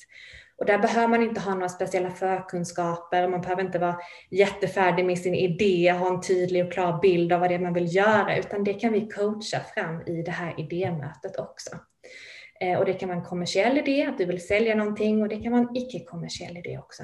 Och 0.57 0.65
där 0.67 0.79
behöver 0.79 1.07
man 1.07 1.23
inte 1.23 1.41
ha 1.41 1.53
några 1.53 1.69
speciella 1.69 2.11
förkunskaper, 2.11 3.27
man 3.27 3.41
behöver 3.41 3.63
inte 3.63 3.79
vara 3.79 3.97
jättefärdig 4.31 5.05
med 5.05 5.17
sin 5.17 5.35
idé, 5.35 5.91
ha 5.91 6.13
en 6.15 6.21
tydlig 6.21 6.65
och 6.65 6.71
klar 6.71 7.01
bild 7.01 7.33
av 7.33 7.39
vad 7.39 7.49
det 7.49 7.55
är 7.55 7.59
man 7.59 7.73
vill 7.73 7.95
göra, 7.95 8.37
utan 8.37 8.63
det 8.63 8.73
kan 8.73 8.93
vi 8.93 9.07
coacha 9.07 9.59
fram 9.75 10.01
i 10.01 10.21
det 10.21 10.31
här 10.31 10.59
idémötet 10.59 11.39
också. 11.39 11.69
Eh, 12.59 12.79
och 12.79 12.85
det 12.85 12.93
kan 12.93 13.09
vara 13.09 13.19
en 13.19 13.25
kommersiell 13.25 13.77
idé, 13.77 14.03
att 14.03 14.17
du 14.17 14.25
vill 14.25 14.47
sälja 14.47 14.75
någonting 14.75 15.21
och 15.21 15.29
det 15.29 15.41
kan 15.41 15.51
vara 15.51 15.61
en 15.61 15.75
icke-kommersiell 15.75 16.57
idé 16.57 16.77
också. 16.77 17.03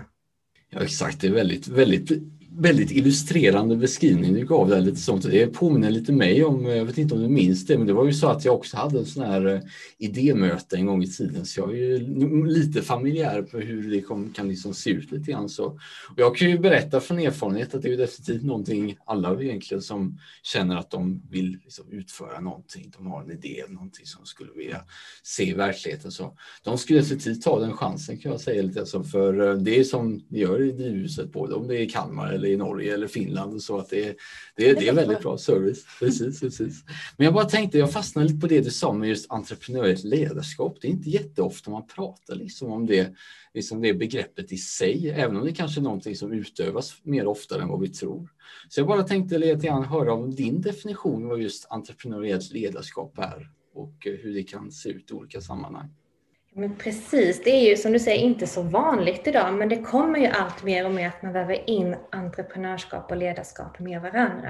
Ja 0.69 0.83
exakt, 0.83 1.21
det 1.21 1.27
är 1.27 1.31
väldigt, 1.31 1.67
väldigt 1.67 2.11
väldigt 2.59 2.91
illustrerande 2.91 3.75
beskrivning 3.75 4.33
du 4.33 4.45
gav 4.45 4.69
där 4.69 4.81
lite 4.81 4.97
sånt. 4.97 5.23
Det 5.23 5.47
påminner 5.47 5.89
lite 5.89 6.11
mig 6.11 6.43
om, 6.43 6.65
jag 6.65 6.85
vet 6.85 6.97
inte 6.97 7.15
om 7.15 7.21
du 7.21 7.27
minns 7.27 7.65
det, 7.65 7.77
men 7.77 7.87
det 7.87 7.93
var 7.93 8.05
ju 8.05 8.13
så 8.13 8.27
att 8.27 8.45
jag 8.45 8.55
också 8.55 8.77
hade 8.77 8.99
en 8.99 9.05
sån 9.05 9.23
här 9.23 9.45
eh, 9.45 9.59
idémöte 9.97 10.75
en 10.75 10.85
gång 10.85 11.03
i 11.03 11.07
tiden, 11.07 11.45
så 11.45 11.59
jag 11.59 11.71
är 11.71 11.75
ju 11.75 11.99
lite 12.47 12.81
familjär 12.81 13.41
på 13.41 13.57
hur 13.57 13.91
det 13.91 14.33
kan 14.35 14.47
liksom 14.47 14.73
se 14.73 14.89
ut 14.89 15.11
lite 15.11 15.31
grann 15.31 15.49
så. 15.49 15.65
Och 16.09 16.17
jag 16.17 16.35
kan 16.35 16.49
ju 16.49 16.59
berätta 16.59 16.99
från 16.99 17.19
erfarenhet 17.19 17.75
att 17.75 17.81
det 17.81 17.93
är 17.93 17.97
definitivt 17.97 18.43
någonting 18.43 18.97
alla 19.05 19.41
egentligen 19.41 19.81
som 19.81 20.19
känner 20.43 20.75
att 20.75 20.91
de 20.91 21.21
vill 21.29 21.59
liksom 21.63 21.91
utföra 21.91 22.39
någonting, 22.39 22.91
de 22.97 23.07
har 23.07 23.23
en 23.23 23.31
idé, 23.31 23.63
någonting 23.69 24.05
som 24.05 24.25
skulle 24.25 24.51
vilja 24.55 24.81
se 25.23 25.49
i 25.49 25.53
verkligheten. 25.53 26.11
Så 26.11 26.37
de 26.63 26.77
skulle 26.77 26.99
definitivt 26.99 27.41
ta 27.41 27.59
den 27.59 27.73
chansen 27.73 28.17
kan 28.17 28.31
jag 28.31 28.41
säga 28.41 28.61
lite, 28.61 28.79
alltså, 28.79 29.03
för 29.03 29.49
eh, 29.49 29.55
det 29.55 29.79
är 29.79 29.83
som 29.83 30.21
ni 30.29 30.39
gör 30.39 30.61
i 30.61 30.71
drivhuset, 30.71 31.31
både 31.31 31.55
om 31.55 31.67
det 31.67 31.75
är 31.75 31.81
i 31.81 31.89
Kalmar 31.89 32.36
eller 32.37 32.47
i 32.47 32.57
Norge 32.57 32.93
eller 32.93 33.07
Finland. 33.07 33.63
Så 33.63 33.77
att 33.77 33.89
det, 33.89 34.17
det, 34.55 34.73
det 34.73 34.87
är 34.87 34.93
väldigt 34.93 35.19
bra 35.19 35.37
service. 35.37 35.85
Precis, 35.99 36.39
precis. 36.39 36.83
Men 37.17 37.25
jag 37.25 37.33
bara 37.33 37.45
tänkte, 37.45 37.77
jag 37.77 37.91
fastnade 37.91 38.27
lite 38.27 38.39
på 38.39 38.47
det 38.47 38.61
du 38.61 38.71
sa 38.71 38.93
med 38.93 39.09
just 39.09 39.31
entreprenöriellt 39.31 40.03
ledarskap. 40.03 40.77
Det 40.81 40.87
är 40.87 40.91
inte 40.91 41.09
jätteofta 41.09 41.71
man 41.71 41.87
pratar 41.87 42.35
liksom 42.35 42.71
om 42.71 42.85
det, 42.85 43.15
liksom 43.53 43.81
det 43.81 43.93
begreppet 43.93 44.51
i 44.51 44.57
sig, 44.57 45.09
även 45.09 45.37
om 45.37 45.45
det 45.45 45.53
kanske 45.53 45.79
är 45.79 45.83
någonting 45.83 46.15
som 46.15 46.33
utövas 46.33 46.95
mer 47.03 47.27
ofta 47.27 47.61
än 47.61 47.67
vad 47.67 47.81
vi 47.81 47.89
tror. 47.89 48.29
Så 48.69 48.79
jag 48.79 48.87
bara 48.87 49.03
tänkte 49.03 49.37
lite 49.37 49.67
grann 49.67 49.83
höra 49.83 50.13
om 50.13 50.35
din 50.35 50.61
definition 50.61 51.27
vad 51.27 51.41
just 51.41 51.65
entreprenöriellt 51.69 52.53
ledarskap 52.53 53.17
är 53.17 53.51
och 53.73 53.93
hur 54.01 54.33
det 54.33 54.43
kan 54.43 54.71
se 54.71 54.89
ut 54.89 55.11
i 55.11 55.13
olika 55.13 55.41
sammanhang. 55.41 55.89
Men 56.59 56.75
precis, 56.75 57.43
det 57.43 57.49
är 57.49 57.69
ju 57.69 57.77
som 57.77 57.91
du 57.91 57.99
säger 57.99 58.23
inte 58.23 58.47
så 58.47 58.61
vanligt 58.61 59.27
idag, 59.27 59.53
men 59.53 59.69
det 59.69 59.77
kommer 59.77 60.19
ju 60.19 60.25
allt 60.25 60.63
mer 60.63 60.85
och 60.85 60.91
mer 60.91 61.07
att 61.07 61.21
man 61.21 61.33
väver 61.33 61.69
in 61.69 61.95
entreprenörskap 62.11 63.11
och 63.11 63.17
ledarskap 63.17 63.79
med 63.79 64.01
varandra. 64.01 64.49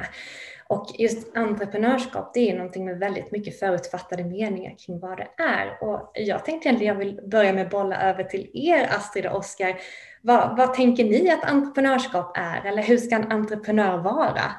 Och 0.68 0.88
just 0.98 1.38
entreprenörskap, 1.38 2.34
det 2.34 2.52
är 2.52 2.56
någonting 2.56 2.86
med 2.86 3.00
väldigt 3.00 3.32
mycket 3.32 3.60
förutfattade 3.60 4.24
meningar 4.24 4.76
kring 4.86 5.00
vad 5.00 5.18
det 5.18 5.28
är. 5.44 5.84
Och 5.84 6.12
jag 6.14 6.46
tänkte 6.46 6.68
egentligen, 6.70 6.94
jag 6.94 7.06
vill 7.06 7.20
börja 7.32 7.54
med 7.54 7.66
att 7.66 7.72
bolla 7.72 8.02
över 8.02 8.24
till 8.24 8.52
er 8.54 8.88
Astrid 8.90 9.26
och 9.26 9.38
Oskar. 9.38 9.80
Vad, 10.22 10.58
vad 10.58 10.74
tänker 10.74 11.04
ni 11.04 11.30
att 11.30 11.44
entreprenörskap 11.44 12.38
är, 12.38 12.66
eller 12.66 12.84
hur 12.84 12.98
ska 12.98 13.16
en 13.16 13.32
entreprenör 13.32 13.98
vara? 13.98 14.52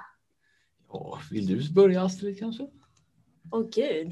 Ja, 0.93 1.19
vill 1.31 1.47
du 1.47 1.73
börja 1.75 2.02
Astrid 2.02 2.38
kanske? 2.38 2.67
Åh 3.52 3.61
oh, 3.61 3.69
gud. 3.71 4.07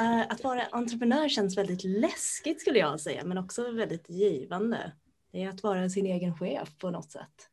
Uh, 0.00 0.20
att 0.20 0.44
vara 0.44 0.62
entreprenör 0.72 1.28
känns 1.28 1.58
väldigt 1.58 1.84
läskigt 1.84 2.60
skulle 2.60 2.78
jag 2.78 3.00
säga, 3.00 3.24
men 3.24 3.38
också 3.38 3.70
väldigt 3.72 4.10
givande. 4.10 4.92
Det 5.32 5.42
är 5.42 5.48
att 5.48 5.62
vara 5.62 5.88
sin 5.88 6.06
egen 6.06 6.34
chef 6.34 6.78
på 6.78 6.90
något 6.90 7.10
sätt. 7.10 7.49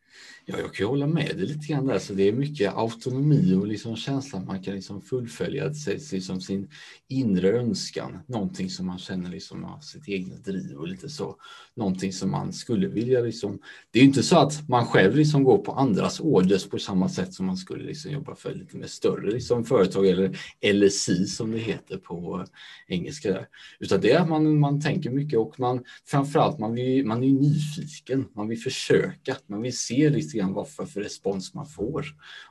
Ja, 0.49 0.59
jag 0.59 0.73
kan 0.73 0.87
hålla 0.87 1.07
med 1.07 1.37
dig 1.37 1.45
lite 1.45 1.67
grann 1.67 1.87
där. 1.87 1.99
Så 1.99 2.13
det 2.13 2.27
är 2.27 2.31
mycket 2.31 2.73
autonomi 2.73 3.53
och 3.53 3.67
liksom 3.67 3.95
känslan 3.95 4.45
man 4.45 4.63
kan 4.63 4.75
liksom 4.75 5.01
fullfölja 5.01 5.71
liksom 6.11 6.41
sin 6.41 6.69
inre 7.07 7.59
önskan. 7.59 8.19
Någonting 8.27 8.69
som 8.69 8.85
man 8.85 8.97
känner 8.97 9.29
liksom 9.29 9.65
av 9.65 9.79
sitt 9.79 10.07
eget 10.07 10.45
driv 10.45 10.77
och 10.77 10.87
lite 10.87 11.09
så. 11.09 11.35
Någonting 11.75 12.13
som 12.13 12.31
man 12.31 12.53
skulle 12.53 12.87
vilja 12.87 13.21
liksom. 13.21 13.59
Det 13.91 13.99
är 13.99 14.03
inte 14.03 14.23
så 14.23 14.37
att 14.37 14.69
man 14.69 14.85
själv 14.85 15.15
liksom 15.15 15.43
går 15.43 15.57
på 15.57 15.71
andras 15.71 16.19
orders 16.19 16.69
på 16.69 16.79
samma 16.79 17.09
sätt 17.09 17.33
som 17.33 17.45
man 17.45 17.57
skulle 17.57 17.83
liksom 17.83 18.11
jobba 18.11 18.35
för 18.35 18.53
lite 18.53 18.77
mer 18.77 18.87
större 18.87 19.31
liksom 19.31 19.65
företag 19.65 20.07
eller 20.07 20.37
LSI 20.73 21.25
som 21.25 21.51
det 21.51 21.59
heter 21.59 21.97
på 21.97 22.45
engelska. 22.87 23.31
Där. 23.31 23.47
Utan 23.79 24.01
det 24.01 24.11
är 24.11 24.19
att 24.19 24.29
man, 24.29 24.59
man 24.59 24.81
tänker 24.81 25.09
mycket 25.09 25.39
och 25.39 25.59
man 25.59 25.83
framförallt 26.05 26.59
man, 26.59 26.73
vill, 26.73 27.05
man 27.05 27.23
är 27.23 27.31
nyfiken. 27.31 28.25
Man 28.35 28.47
vill 28.47 28.59
försöka. 28.59 29.37
Man 29.47 29.61
vill 29.61 29.77
se 29.77 30.06
ser 30.07 30.17
lite 30.17 30.37
grann 30.37 30.53
vad 30.53 30.69
för, 30.69 30.85
för 30.85 31.01
respons 31.01 31.53
man 31.53 31.65
får. 31.65 32.05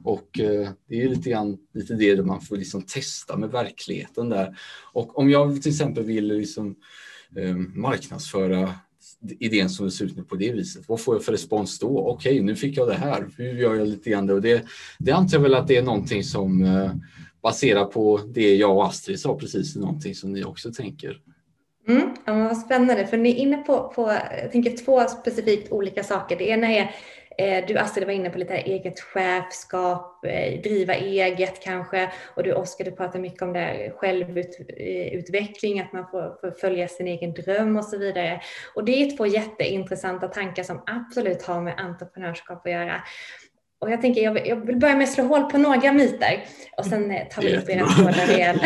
Och 0.04 0.40
eh, 0.40 0.70
det 0.88 1.02
är 1.02 1.08
lite 1.08 1.30
grann 1.30 1.58
lite 1.74 1.94
det 1.94 2.22
man 2.22 2.40
får 2.40 2.56
liksom 2.56 2.82
testa 2.82 3.36
med 3.36 3.50
verkligheten 3.50 4.28
där. 4.28 4.58
Och 4.92 5.18
om 5.18 5.30
jag 5.30 5.62
till 5.62 5.72
exempel 5.72 6.04
vill 6.04 6.26
liksom, 6.26 6.76
eh, 7.36 7.56
marknadsföra 7.56 8.74
idén 9.40 9.70
som 9.70 9.86
det 9.86 9.92
ser 9.92 10.04
ut 10.04 10.16
nu 10.16 10.22
på 10.22 10.36
det 10.36 10.52
viset. 10.52 10.88
Vad 10.88 11.00
får 11.00 11.14
jag 11.14 11.24
för 11.24 11.32
respons 11.32 11.78
då? 11.78 11.98
Okej, 11.98 12.32
okay, 12.32 12.42
nu 12.42 12.56
fick 12.56 12.76
jag 12.76 12.88
det 12.88 12.94
här. 12.94 13.28
Hur 13.36 13.58
gör 13.58 13.74
jag 13.74 13.88
lite 13.88 14.10
grann 14.10 14.26
det? 14.26 14.34
Och 14.34 14.42
det, 14.42 14.64
det 14.98 15.12
antar 15.12 15.36
jag 15.36 15.42
väl 15.42 15.54
att 15.54 15.68
det 15.68 15.76
är 15.76 15.82
någonting 15.82 16.24
som 16.24 16.64
eh, 16.64 16.92
baserat 17.42 17.90
på 17.90 18.20
det 18.34 18.54
jag 18.54 18.76
och 18.76 18.86
Astrid 18.86 19.20
sa 19.20 19.38
precis, 19.38 19.76
någonting 19.76 20.14
som 20.14 20.32
ni 20.32 20.44
också 20.44 20.72
tänker. 20.72 21.20
Mm, 21.88 22.16
ja, 22.24 22.34
vad 22.34 22.56
spännande, 22.56 23.06
för 23.06 23.16
ni 23.16 23.30
är 23.30 23.34
inne 23.34 23.56
på, 23.56 23.92
på 23.94 24.12
jag 24.42 24.52
tänker 24.52 24.76
två 24.76 25.08
specifikt 25.08 25.72
olika 25.72 26.04
saker. 26.04 26.36
Det 26.36 26.48
ena 26.48 26.66
är 26.66 26.90
Eh, 27.38 27.66
du 27.66 27.78
Astrid 27.78 28.06
var 28.06 28.12
inne 28.12 28.30
på 28.30 28.38
lite 28.38 28.54
eget 28.54 29.00
chefskap, 29.00 30.24
eh, 30.24 30.60
driva 30.60 30.94
eget 30.94 31.62
kanske 31.62 32.12
och 32.34 32.42
du 32.42 32.52
Oskar 32.52 32.84
du 32.84 32.90
pratar 32.90 33.18
mycket 33.18 33.42
om 33.42 33.52
det 33.52 33.92
självutveckling, 33.96 35.78
eh, 35.78 35.84
att 35.84 35.92
man 35.92 36.06
får, 36.10 36.38
får 36.40 36.50
följa 36.50 36.88
sin 36.88 37.06
egen 37.06 37.32
dröm 37.32 37.76
och 37.76 37.84
så 37.84 37.98
vidare. 37.98 38.40
Och 38.74 38.84
det 38.84 39.02
är 39.02 39.16
två 39.16 39.26
jätteintressanta 39.26 40.28
tankar 40.28 40.62
som 40.62 40.82
absolut 40.86 41.42
har 41.42 41.60
med 41.60 41.80
entreprenörskap 41.80 42.66
att 42.66 42.72
göra. 42.72 43.02
Och 43.78 43.90
jag 43.90 44.00
tänker, 44.00 44.22
jag 44.22 44.66
vill 44.66 44.76
börja 44.76 44.96
med 44.96 45.04
att 45.04 45.12
slå 45.12 45.24
hål 45.24 45.50
på 45.50 45.58
några 45.58 45.92
myter 45.92 46.44
och 46.76 46.86
sen 46.86 47.10
eh, 47.10 47.28
tar 47.28 47.42
vi 47.42 47.56
upp 47.56 47.68
era 47.68 47.86
trådar 47.86 48.30
igen. 48.30 48.58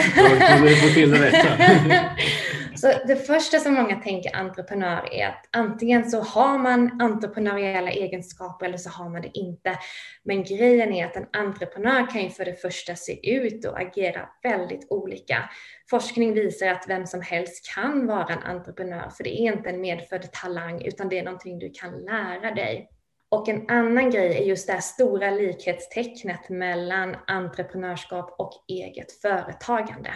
Så 2.76 2.92
det 3.06 3.16
första 3.16 3.58
som 3.58 3.74
många 3.74 3.96
tänker 3.96 4.36
entreprenör 4.36 5.14
är 5.14 5.26
att 5.26 5.48
antingen 5.50 6.10
så 6.10 6.20
har 6.20 6.58
man 6.58 7.00
entreprenöriella 7.00 7.90
egenskaper 7.90 8.66
eller 8.66 8.78
så 8.78 8.90
har 8.90 9.08
man 9.08 9.22
det 9.22 9.30
inte. 9.34 9.78
Men 10.24 10.44
grejen 10.44 10.92
är 10.92 11.06
att 11.06 11.16
en 11.16 11.26
entreprenör 11.32 12.10
kan 12.10 12.22
ju 12.22 12.30
för 12.30 12.44
det 12.44 12.60
första 12.60 12.96
se 12.96 13.36
ut 13.36 13.64
och 13.64 13.80
agera 13.80 14.28
väldigt 14.42 14.86
olika. 14.90 15.50
Forskning 15.90 16.34
visar 16.34 16.66
att 16.66 16.84
vem 16.88 17.06
som 17.06 17.22
helst 17.22 17.74
kan 17.74 18.06
vara 18.06 18.34
en 18.34 18.42
entreprenör, 18.42 19.10
för 19.16 19.24
det 19.24 19.40
är 19.40 19.52
inte 19.52 19.70
en 19.70 19.80
medfödd 19.80 20.32
talang 20.32 20.82
utan 20.84 21.08
det 21.08 21.18
är 21.18 21.24
någonting 21.24 21.58
du 21.58 21.70
kan 21.74 21.90
lära 21.90 22.54
dig. 22.54 22.88
Och 23.32 23.48
en 23.48 23.70
annan 23.70 24.10
grej 24.10 24.38
är 24.38 24.44
just 24.44 24.66
det 24.66 24.72
här 24.72 24.80
stora 24.80 25.30
likhetstecknet 25.30 26.48
mellan 26.48 27.16
entreprenörskap 27.26 28.34
och 28.38 28.52
eget 28.68 29.12
företagande. 29.12 30.10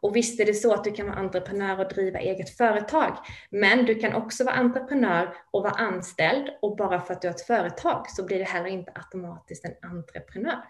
Och 0.00 0.16
visst 0.16 0.40
är 0.40 0.44
det 0.44 0.54
så 0.54 0.74
att 0.74 0.84
du 0.84 0.92
kan 0.92 1.06
vara 1.06 1.16
entreprenör 1.16 1.80
och 1.80 1.92
driva 1.92 2.18
eget 2.18 2.56
företag, 2.56 3.16
men 3.50 3.84
du 3.84 3.94
kan 3.94 4.14
också 4.14 4.44
vara 4.44 4.54
entreprenör 4.54 5.34
och 5.50 5.62
vara 5.62 5.72
anställd 5.72 6.48
och 6.62 6.76
bara 6.76 7.00
för 7.00 7.14
att 7.14 7.22
du 7.22 7.28
har 7.28 7.34
ett 7.34 7.46
företag 7.46 8.10
så 8.10 8.24
blir 8.24 8.38
du 8.38 8.44
heller 8.44 8.68
inte 8.68 8.92
automatiskt 8.94 9.64
en 9.64 9.90
entreprenör. 9.90 10.64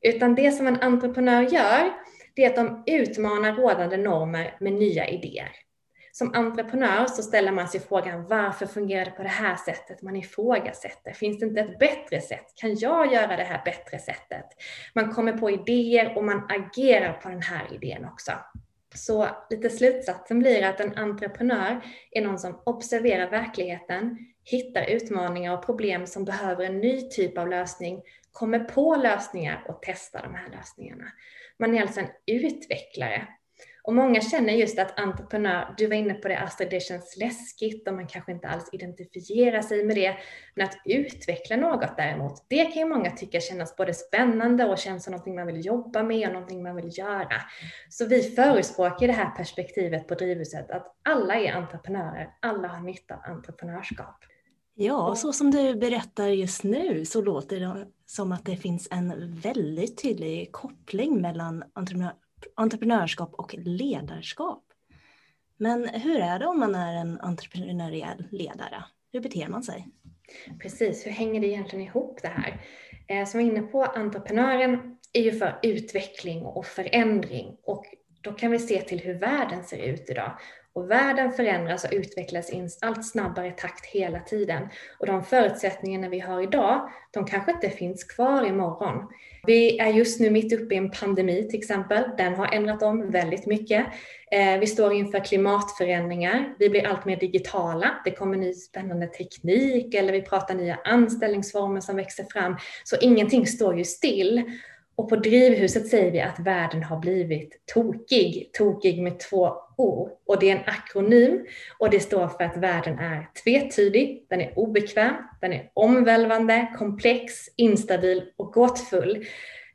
Utan 0.00 0.34
det 0.34 0.52
som 0.52 0.66
en 0.66 0.82
entreprenör 0.82 1.42
gör, 1.42 1.92
det 2.34 2.44
är 2.44 2.50
att 2.50 2.56
de 2.56 2.82
utmanar 2.86 3.52
rådande 3.52 3.96
normer 3.96 4.56
med 4.60 4.72
nya 4.72 5.08
idéer 5.08 5.50
som 6.12 6.34
entreprenör 6.34 7.06
så 7.06 7.22
ställer 7.22 7.52
man 7.52 7.68
sig 7.68 7.80
frågan 7.80 8.26
varför 8.26 8.66
fungerar 8.66 9.04
det 9.04 9.10
på 9.10 9.22
det 9.22 9.28
här 9.28 9.56
sättet? 9.56 10.02
Man 10.02 10.16
ifrågasätter. 10.16 11.12
Finns 11.12 11.38
det 11.38 11.46
inte 11.46 11.60
ett 11.60 11.78
bättre 11.78 12.20
sätt? 12.20 12.46
Kan 12.54 12.76
jag 12.76 13.12
göra 13.12 13.36
det 13.36 13.42
här 13.42 13.62
bättre 13.64 13.98
sättet? 13.98 14.46
Man 14.94 15.12
kommer 15.12 15.32
på 15.32 15.50
idéer 15.50 16.16
och 16.16 16.24
man 16.24 16.50
agerar 16.50 17.12
på 17.12 17.28
den 17.28 17.42
här 17.42 17.74
idén 17.74 18.04
också. 18.04 18.32
Så 18.94 19.28
lite 19.50 19.70
slutsatsen 19.70 20.38
blir 20.38 20.64
att 20.64 20.80
en 20.80 20.98
entreprenör 20.98 21.80
är 22.10 22.22
någon 22.22 22.38
som 22.38 22.62
observerar 22.64 23.30
verkligheten, 23.30 24.18
hittar 24.44 24.90
utmaningar 24.90 25.52
och 25.52 25.66
problem 25.66 26.06
som 26.06 26.24
behöver 26.24 26.64
en 26.64 26.78
ny 26.78 27.08
typ 27.08 27.38
av 27.38 27.48
lösning, 27.48 28.02
kommer 28.32 28.58
på 28.58 28.96
lösningar 28.96 29.64
och 29.68 29.78
testar 29.82 30.22
de 30.22 30.34
här 30.34 30.50
lösningarna. 30.50 31.04
Man 31.58 31.74
är 31.74 31.82
alltså 31.82 32.00
en 32.00 32.10
utvecklare 32.26 33.28
och 33.90 33.96
många 33.96 34.20
känner 34.20 34.52
just 34.52 34.78
att 34.78 34.98
entreprenör, 35.00 35.74
du 35.78 35.86
var 35.86 35.94
inne 35.94 36.14
på 36.14 36.28
det 36.28 36.38
Astrid, 36.38 36.70
det 36.70 36.80
känns 36.80 37.16
läskigt 37.16 37.88
och 37.88 37.94
man 37.94 38.06
kanske 38.06 38.32
inte 38.32 38.48
alls 38.48 38.68
identifierar 38.72 39.62
sig 39.62 39.84
med 39.84 39.96
det. 39.96 40.16
Men 40.54 40.66
att 40.66 40.76
utveckla 40.84 41.56
något 41.56 41.96
däremot, 41.96 42.46
det 42.48 42.64
kan 42.64 42.82
ju 42.82 42.84
många 42.84 43.10
tycka 43.10 43.40
kännas 43.40 43.76
både 43.76 43.94
spännande 43.94 44.64
och 44.64 44.78
känns 44.78 45.04
som 45.04 45.10
någonting 45.10 45.34
man 45.34 45.46
vill 45.46 45.66
jobba 45.66 46.02
med 46.02 46.28
och 46.28 46.32
någonting 46.32 46.62
man 46.62 46.76
vill 46.76 46.98
göra. 46.98 47.36
Så 47.88 48.06
vi 48.06 48.22
förespråkar 48.22 49.06
det 49.06 49.12
här 49.12 49.30
perspektivet 49.30 50.08
på 50.08 50.14
Drivhuset 50.14 50.70
att 50.70 50.96
alla 51.04 51.34
är 51.34 51.52
entreprenörer, 51.52 52.28
alla 52.40 52.68
har 52.68 52.80
nytta 52.80 53.14
av 53.14 53.20
entreprenörskap. 53.24 54.24
Ja, 54.74 55.14
så 55.16 55.32
som 55.32 55.50
du 55.50 55.74
berättar 55.74 56.28
just 56.28 56.64
nu 56.64 57.04
så 57.04 57.22
låter 57.22 57.60
det 57.60 57.86
som 58.06 58.32
att 58.32 58.44
det 58.44 58.56
finns 58.56 58.88
en 58.90 59.34
väldigt 59.34 60.02
tydlig 60.02 60.52
koppling 60.52 61.20
mellan 61.20 61.64
entreprenör 61.72 62.12
entreprenörskap 62.54 63.34
och 63.34 63.54
ledarskap. 63.58 64.64
Men 65.56 65.88
hur 65.88 66.20
är 66.20 66.38
det 66.38 66.46
om 66.46 66.60
man 66.60 66.74
är 66.74 66.94
en 66.94 67.20
entreprenöriell 67.20 68.24
ledare? 68.30 68.84
Hur 69.12 69.20
beter 69.20 69.48
man 69.48 69.62
sig? 69.62 69.88
Precis, 70.62 71.06
hur 71.06 71.10
hänger 71.10 71.40
det 71.40 71.46
egentligen 71.46 71.84
ihop 71.86 72.18
det 72.22 72.28
här? 72.28 72.60
Eh, 73.08 73.26
som 73.26 73.40
jag 73.40 73.46
var 73.46 73.56
inne 73.56 73.66
på, 73.66 73.84
entreprenören 73.84 74.96
är 75.12 75.22
ju 75.22 75.32
för 75.32 75.58
utveckling 75.62 76.42
och 76.42 76.66
förändring 76.66 77.56
och 77.62 77.84
då 78.20 78.32
kan 78.32 78.50
vi 78.50 78.58
se 78.58 78.80
till 78.80 79.00
hur 79.00 79.14
världen 79.14 79.64
ser 79.64 79.78
ut 79.78 80.10
idag. 80.10 80.38
Och 80.72 80.90
världen 80.90 81.32
förändras 81.32 81.84
och 81.84 81.90
utvecklas 81.92 82.50
i 82.50 82.56
en 82.56 82.68
allt 82.80 83.06
snabbare 83.06 83.50
takt 83.50 83.86
hela 83.86 84.20
tiden. 84.20 84.68
Och 84.98 85.06
de 85.06 85.24
förutsättningarna 85.24 86.08
vi 86.08 86.18
har 86.18 86.42
idag, 86.42 86.90
de 87.10 87.24
kanske 87.24 87.52
inte 87.52 87.70
finns 87.70 88.04
kvar 88.04 88.46
imorgon. 88.46 89.08
Vi 89.46 89.78
är 89.78 89.86
just 89.86 90.20
nu 90.20 90.30
mitt 90.30 90.52
uppe 90.52 90.74
i 90.74 90.78
en 90.78 90.90
pandemi 90.90 91.48
till 91.50 91.58
exempel. 91.58 92.04
Den 92.18 92.34
har 92.34 92.46
ändrat 92.46 92.82
om 92.82 93.10
väldigt 93.10 93.46
mycket. 93.46 93.86
Eh, 94.30 94.58
vi 94.60 94.66
står 94.66 94.92
inför 94.92 95.24
klimatförändringar. 95.24 96.54
Vi 96.58 96.70
blir 96.70 96.86
allt 96.86 97.04
mer 97.04 97.16
digitala. 97.16 98.00
Det 98.04 98.10
kommer 98.10 98.36
ny 98.36 98.52
spännande 98.52 99.06
teknik 99.06 99.94
eller 99.94 100.12
vi 100.12 100.22
pratar 100.22 100.54
nya 100.54 100.78
anställningsformer 100.84 101.80
som 101.80 101.96
växer 101.96 102.24
fram. 102.32 102.56
Så 102.84 102.96
ingenting 103.00 103.46
står 103.46 103.78
ju 103.78 103.84
still. 103.84 104.44
Och 105.00 105.08
på 105.08 105.16
Drivhuset 105.16 105.88
säger 105.88 106.10
vi 106.10 106.20
att 106.20 106.40
världen 106.40 106.82
har 106.82 106.98
blivit 106.98 107.62
tokig, 107.74 108.50
tokig 108.52 109.02
med 109.02 109.18
två 109.18 109.52
O. 109.76 110.08
Och 110.26 110.40
det 110.40 110.50
är 110.50 110.56
en 110.56 110.64
akronym 110.66 111.46
och 111.78 111.90
det 111.90 112.00
står 112.00 112.28
för 112.28 112.44
att 112.44 112.56
världen 112.56 112.98
är 112.98 113.28
tvetydig, 113.44 114.26
den 114.30 114.40
är 114.40 114.58
obekväm, 114.58 115.14
den 115.40 115.52
är 115.52 115.70
omvälvande, 115.74 116.66
komplex, 116.78 117.32
instabil 117.56 118.22
och 118.36 118.52
gåtfull. 118.52 119.26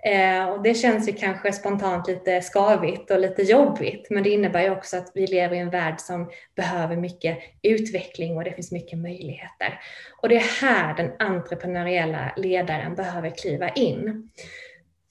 Eh, 0.03 0.45
och 0.45 0.63
det 0.63 0.73
känns 0.73 1.09
ju 1.09 1.13
kanske 1.13 1.53
spontant 1.53 2.07
lite 2.07 2.41
skavigt 2.41 3.11
och 3.11 3.19
lite 3.19 3.41
jobbigt, 3.41 4.07
men 4.09 4.23
det 4.23 4.29
innebär 4.29 4.61
ju 4.63 4.69
också 4.69 4.97
att 4.97 5.11
vi 5.13 5.27
lever 5.27 5.55
i 5.55 5.59
en 5.59 5.69
värld 5.69 5.99
som 5.99 6.29
behöver 6.55 6.95
mycket 6.95 7.37
utveckling 7.61 8.37
och 8.37 8.43
det 8.43 8.51
finns 8.51 8.71
mycket 8.71 8.99
möjligheter. 8.99 9.79
Och 10.21 10.29
det 10.29 10.35
är 10.35 10.61
här 10.61 10.95
den 10.97 11.11
entreprenöriella 11.19 12.33
ledaren 12.37 12.95
behöver 12.95 13.29
kliva 13.29 13.69
in. 13.69 14.29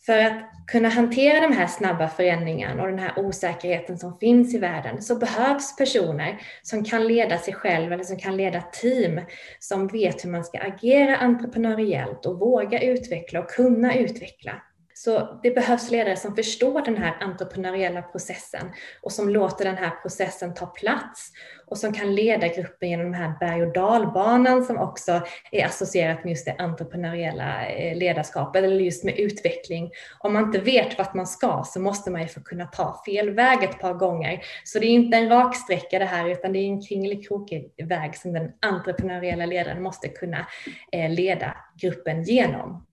För 0.07 0.19
att 0.19 0.33
kunna 0.67 0.89
hantera 0.89 1.41
de 1.41 1.53
här 1.53 1.67
snabba 1.67 2.09
förändringarna 2.09 2.83
och 2.83 2.89
den 2.89 2.99
här 2.99 3.19
osäkerheten 3.19 3.99
som 3.99 4.19
finns 4.19 4.55
i 4.55 4.59
världen 4.59 5.03
så 5.03 5.17
behövs 5.17 5.77
personer 5.77 6.41
som 6.63 6.85
kan 6.85 7.07
leda 7.07 7.39
sig 7.39 7.55
själv 7.55 7.93
eller 7.93 8.05
som 8.05 8.17
kan 8.17 8.37
leda 8.37 8.61
team 8.61 9.21
som 9.59 9.87
vet 9.89 10.25
hur 10.25 10.31
man 10.31 10.45
ska 10.45 10.59
agera 10.59 11.17
entreprenöriellt 11.17 12.27
och 12.27 12.39
våga 12.39 12.81
utveckla 12.81 13.41
och 13.41 13.51
kunna 13.51 13.95
utveckla. 13.95 14.63
Så 15.05 15.39
det 15.43 15.51
behövs 15.51 15.91
ledare 15.91 16.17
som 16.17 16.37
förstår 16.37 16.81
den 16.81 16.97
här 16.97 17.17
entreprenöriella 17.21 18.03
processen 18.03 18.73
och 19.03 19.13
som 19.13 19.29
låter 19.29 19.65
den 19.65 19.77
här 19.77 19.91
processen 19.91 20.55
ta 20.55 20.67
plats 20.67 21.31
och 21.67 21.79
som 21.79 21.93
kan 21.93 22.15
leda 22.15 22.49
gruppen 22.49 22.91
genom 22.91 23.13
den 23.13 23.15
här 23.15 23.39
berg 23.41 23.63
och 23.63 23.73
dalbanan 23.73 24.65
som 24.65 24.79
också 24.79 25.21
är 25.53 25.67
associerat 25.67 26.25
med 26.25 26.31
just 26.31 26.47
det 26.47 26.57
entreprenöriella 26.59 27.67
eh, 27.67 27.97
ledarskapet 27.97 28.65
eller 28.65 28.81
just 28.81 29.05
med 29.05 29.19
utveckling. 29.19 29.91
Om 30.19 30.33
man 30.33 30.45
inte 30.45 30.59
vet 30.59 30.99
vart 30.99 31.15
man 31.15 31.27
ska 31.27 31.63
så 31.67 31.81
måste 31.81 32.11
man 32.11 32.23
ju 32.23 32.29
få 32.29 32.41
kunna 32.41 32.67
ta 32.67 33.03
fel 33.07 33.31
väg 33.31 33.65
ett 33.65 33.81
par 33.81 33.95
gånger. 33.95 34.45
Så 34.65 34.79
det 34.79 34.87
är 34.87 34.91
inte 34.91 35.17
en 35.17 35.29
rak 35.29 35.57
sträcka 35.57 35.99
det 35.99 36.05
här 36.05 36.29
utan 36.29 36.53
det 36.53 36.59
är 36.59 36.67
en 36.67 36.83
kringelikrokig 36.83 37.73
väg 37.89 38.17
som 38.17 38.33
den 38.33 38.53
entreprenöriella 38.61 39.47
ledaren 39.47 39.83
måste 39.83 40.09
kunna 40.09 40.47
eh, 40.93 41.11
leda 41.11 41.57
gruppen 41.81 42.23
genom. 42.23 42.87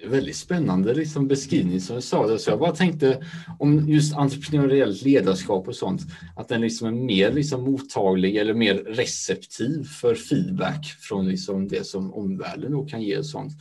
Det 0.00 0.06
är 0.06 0.10
väldigt 0.10 0.36
spännande 0.36 0.94
liksom 0.94 1.28
beskrivning 1.28 1.80
som 1.80 1.96
du 1.96 2.02
sa. 2.02 2.26
Det. 2.26 2.38
Så 2.38 2.50
jag 2.50 2.58
bara 2.58 2.74
tänkte 2.74 3.24
om 3.58 3.88
just 3.88 4.16
entreprenöriellt 4.16 5.02
ledarskap 5.02 5.68
och 5.68 5.76
sånt, 5.76 6.00
att 6.36 6.48
den 6.48 6.60
liksom 6.60 6.86
är 6.86 6.92
mer 6.92 7.32
liksom 7.32 7.64
mottaglig 7.64 8.36
eller 8.36 8.54
mer 8.54 8.74
receptiv 8.74 9.84
för 9.84 10.14
feedback 10.14 10.86
från 11.00 11.28
liksom 11.28 11.68
det 11.68 11.86
som 11.86 12.14
omvärlden 12.14 12.72
då 12.72 12.84
kan 12.84 13.02
ge 13.02 13.18
och 13.18 13.26
sånt. 13.26 13.52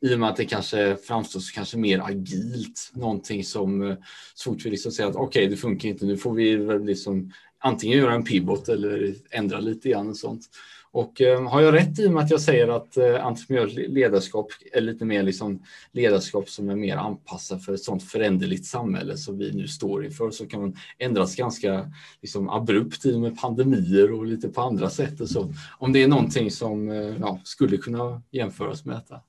I 0.00 0.14
och 0.14 0.20
med 0.20 0.28
att 0.28 0.36
det 0.36 0.44
kanske 0.44 0.96
framstår 0.96 1.40
som 1.40 1.52
kanske 1.54 1.78
mer 1.78 1.98
agilt, 1.98 2.90
någonting 2.94 3.44
som 3.44 3.96
så 4.34 4.50
fort 4.50 4.66
vi 4.66 4.70
liksom 4.70 4.92
säger 4.92 5.10
att 5.10 5.16
okej, 5.16 5.26
okay, 5.26 5.50
det 5.50 5.56
funkar 5.56 5.88
inte, 5.88 6.06
nu 6.06 6.16
får 6.16 6.34
vi 6.34 6.56
liksom 6.86 7.32
antingen 7.58 7.98
göra 7.98 8.14
en 8.14 8.24
pivot 8.24 8.68
eller 8.68 9.14
ändra 9.30 9.60
lite 9.60 9.88
grann 9.88 10.08
och 10.08 10.16
sånt. 10.16 10.48
Och 10.90 11.20
eh, 11.20 11.48
har 11.48 11.60
jag 11.60 11.74
rätt 11.74 11.98
i 11.98 12.06
och 12.06 12.12
med 12.12 12.24
att 12.24 12.30
jag 12.30 12.40
säger 12.40 12.68
att 12.68 12.96
eh, 12.96 13.26
entreprenöriellt 13.26 13.92
ledarskap 13.92 14.46
är 14.72 14.80
lite 14.80 15.04
mer 15.04 15.22
liksom 15.22 15.62
ledarskap 15.92 16.48
som 16.48 16.68
är 16.68 16.76
mer 16.76 16.96
anpassat 16.96 17.64
för 17.64 17.74
ett 17.74 17.82
sådant 17.82 18.02
föränderligt 18.02 18.64
samhälle 18.64 19.16
som 19.16 19.38
vi 19.38 19.52
nu 19.52 19.68
står 19.68 20.04
inför 20.04 20.30
så 20.30 20.46
kan 20.46 20.60
man 20.60 20.76
ändras 20.98 21.36
ganska 21.36 21.92
liksom, 22.22 22.48
abrupt 22.48 23.06
i 23.06 23.14
och 23.14 23.20
med 23.20 23.40
pandemier 23.40 24.12
och 24.12 24.26
lite 24.26 24.48
på 24.48 24.60
andra 24.60 24.90
sätt. 24.90 25.20
Och 25.20 25.28
så. 25.28 25.52
Om 25.78 25.92
det 25.92 26.02
är 26.02 26.08
någonting 26.08 26.50
som 26.50 26.90
eh, 26.90 27.16
ja, 27.20 27.40
skulle 27.44 27.76
kunna 27.76 28.22
jämföras 28.30 28.84
med 28.84 28.96
detta. 28.96 29.20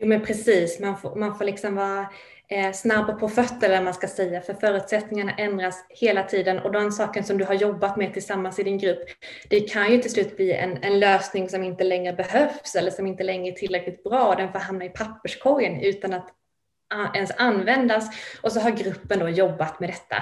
Jo 0.00 0.06
men 0.06 0.22
precis, 0.22 0.80
man 0.80 0.96
får, 0.96 1.16
man 1.16 1.38
får 1.38 1.44
liksom 1.44 1.74
vara 1.74 2.06
eh, 2.48 2.72
snabb 2.72 3.20
på 3.20 3.28
fötter 3.28 3.70
eller 3.70 3.82
man 3.82 3.94
ska 3.94 4.08
säga, 4.08 4.40
för 4.40 4.54
förutsättningarna 4.54 5.32
ändras 5.32 5.84
hela 5.88 6.22
tiden. 6.22 6.58
Och 6.58 6.72
den 6.72 6.92
saken 6.92 7.24
som 7.24 7.38
du 7.38 7.44
har 7.44 7.54
jobbat 7.54 7.96
med 7.96 8.12
tillsammans 8.12 8.58
i 8.58 8.62
din 8.62 8.78
grupp, 8.78 9.04
det 9.50 9.60
kan 9.60 9.92
ju 9.92 9.98
till 9.98 10.10
slut 10.10 10.36
bli 10.36 10.52
en, 10.52 10.78
en 10.82 11.00
lösning 11.00 11.48
som 11.48 11.62
inte 11.62 11.84
längre 11.84 12.12
behövs 12.12 12.74
eller 12.74 12.90
som 12.90 13.06
inte 13.06 13.24
längre 13.24 13.48
är 13.48 13.52
tillräckligt 13.52 14.04
bra 14.04 14.28
och 14.28 14.36
den 14.36 14.52
får 14.52 14.58
hamna 14.58 14.84
i 14.84 14.88
papperskorgen 14.90 15.80
utan 15.80 16.12
att 16.12 16.30
ens 17.14 17.30
användas 17.36 18.10
och 18.42 18.52
så 18.52 18.60
har 18.60 18.70
gruppen 18.70 19.18
då 19.18 19.28
jobbat 19.28 19.80
med 19.80 19.88
detta. 19.88 20.16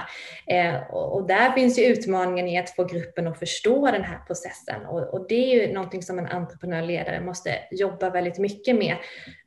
Eh, 0.47 0.93
och, 0.93 1.15
och, 1.15 1.27
där 1.27 1.51
finns 1.51 1.79
ju 1.79 1.83
utmaningen 1.83 2.47
i 2.47 2.59
att 2.59 2.69
få 2.69 2.83
gruppen 2.83 3.27
att 3.27 3.39
förstå 3.39 3.91
den 3.91 4.03
här 4.03 4.19
processen 4.27 4.85
och, 4.85 5.13
och 5.13 5.25
det 5.29 5.53
är 5.53 5.67
ju 5.67 5.73
någonting 5.73 6.03
som 6.03 6.19
en 6.19 6.27
entreprenörledare 6.27 7.21
måste 7.21 7.59
jobba 7.71 8.09
väldigt 8.09 8.37
mycket 8.37 8.75
med, 8.75 8.97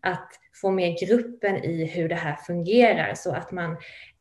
att 0.01 0.31
få 0.61 0.71
med 0.71 0.99
gruppen 1.01 1.57
i 1.57 1.85
hur 1.85 2.09
det 2.09 2.15
här 2.15 2.37
fungerar 2.37 3.15
så 3.15 3.35
att 3.35 3.53
man 3.53 3.77